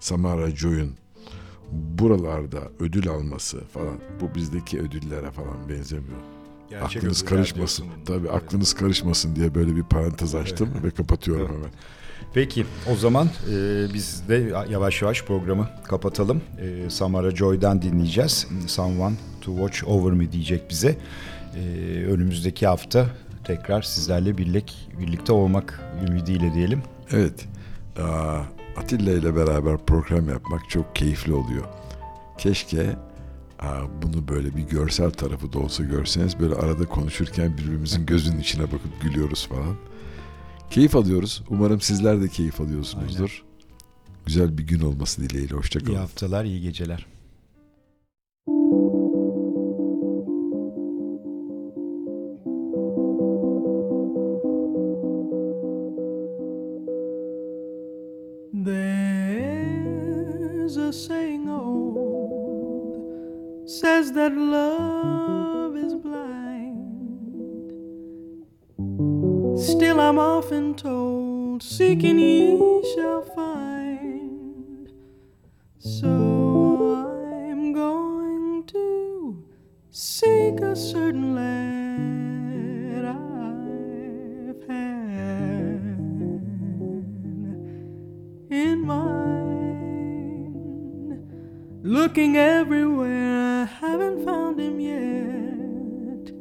[0.00, 0.94] Samara Joy'un
[1.72, 6.18] buralarda ödül alması falan bu bizdeki ödüllere falan benzemiyor.
[6.70, 7.86] gerçek aklınız karışmasın.
[8.06, 8.34] Tabii Evet.
[8.42, 11.56] aklınız karışmasın diye böyle bir parantez açtım ve kapatıyorum Evet.
[11.56, 11.70] hemen.
[12.34, 16.42] Peki o zaman e, biz de yavaş yavaş programı kapatalım.
[16.58, 18.46] E, Samara Joy'dan dinleyeceğiz.
[18.66, 20.96] Someone to Watch Over Me diyecek bize.
[21.56, 21.60] E,
[22.04, 23.06] önümüzdeki hafta
[23.44, 26.82] tekrar sizlerle birlik, birlikte olmak ümidiyle diyelim.
[27.12, 27.46] Evet.
[28.02, 28.40] aa,
[28.76, 31.64] Atilla ile beraber program yapmak çok keyifli oluyor.
[32.38, 32.96] Keşke
[33.60, 38.62] aa, bunu böyle bir görsel tarafı da olsa görseniz böyle arada konuşurken birbirimizin gözünün içine
[38.62, 39.76] bakıp gülüyoruz falan.
[40.72, 41.42] Keyif alıyoruz.
[41.48, 43.44] Umarım sizler de keyif alıyorsunuzdur.
[44.26, 45.54] Güzel bir gün olması dileğiyle.
[45.54, 45.96] İyi Hoşçakalın.
[45.96, 47.06] haftalar, iyi geceler.
[71.76, 72.58] Seeking ye
[72.94, 74.92] shall find.
[75.78, 76.08] So
[77.32, 79.42] I'm going to
[79.90, 85.80] seek a certain land I've had
[88.50, 89.32] in mind.
[91.82, 96.32] Looking everywhere, I haven't found him yet.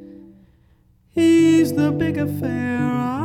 [1.11, 3.20] He's the big affair I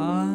[0.00, 0.29] Bye.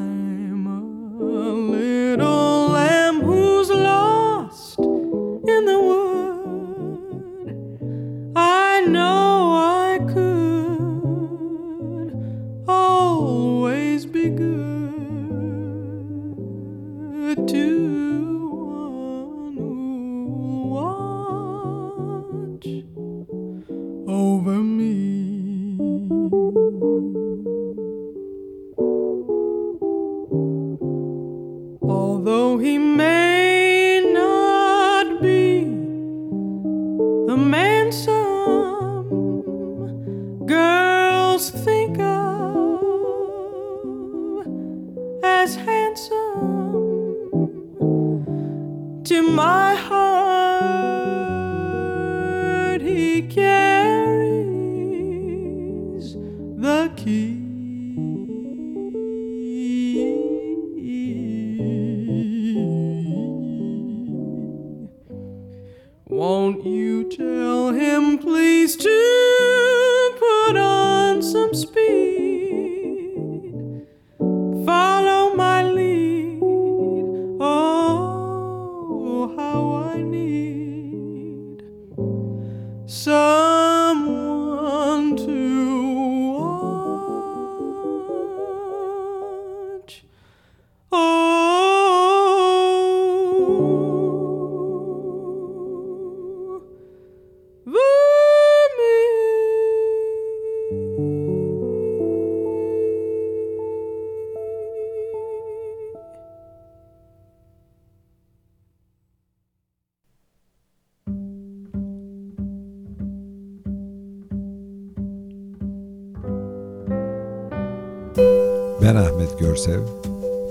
[119.56, 119.80] Görsev.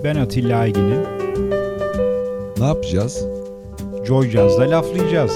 [0.04, 1.00] Ben Atilla Aygin'im.
[2.58, 3.24] Ne yapacağız?
[4.06, 5.32] Joy Jazz'da laflayacağız.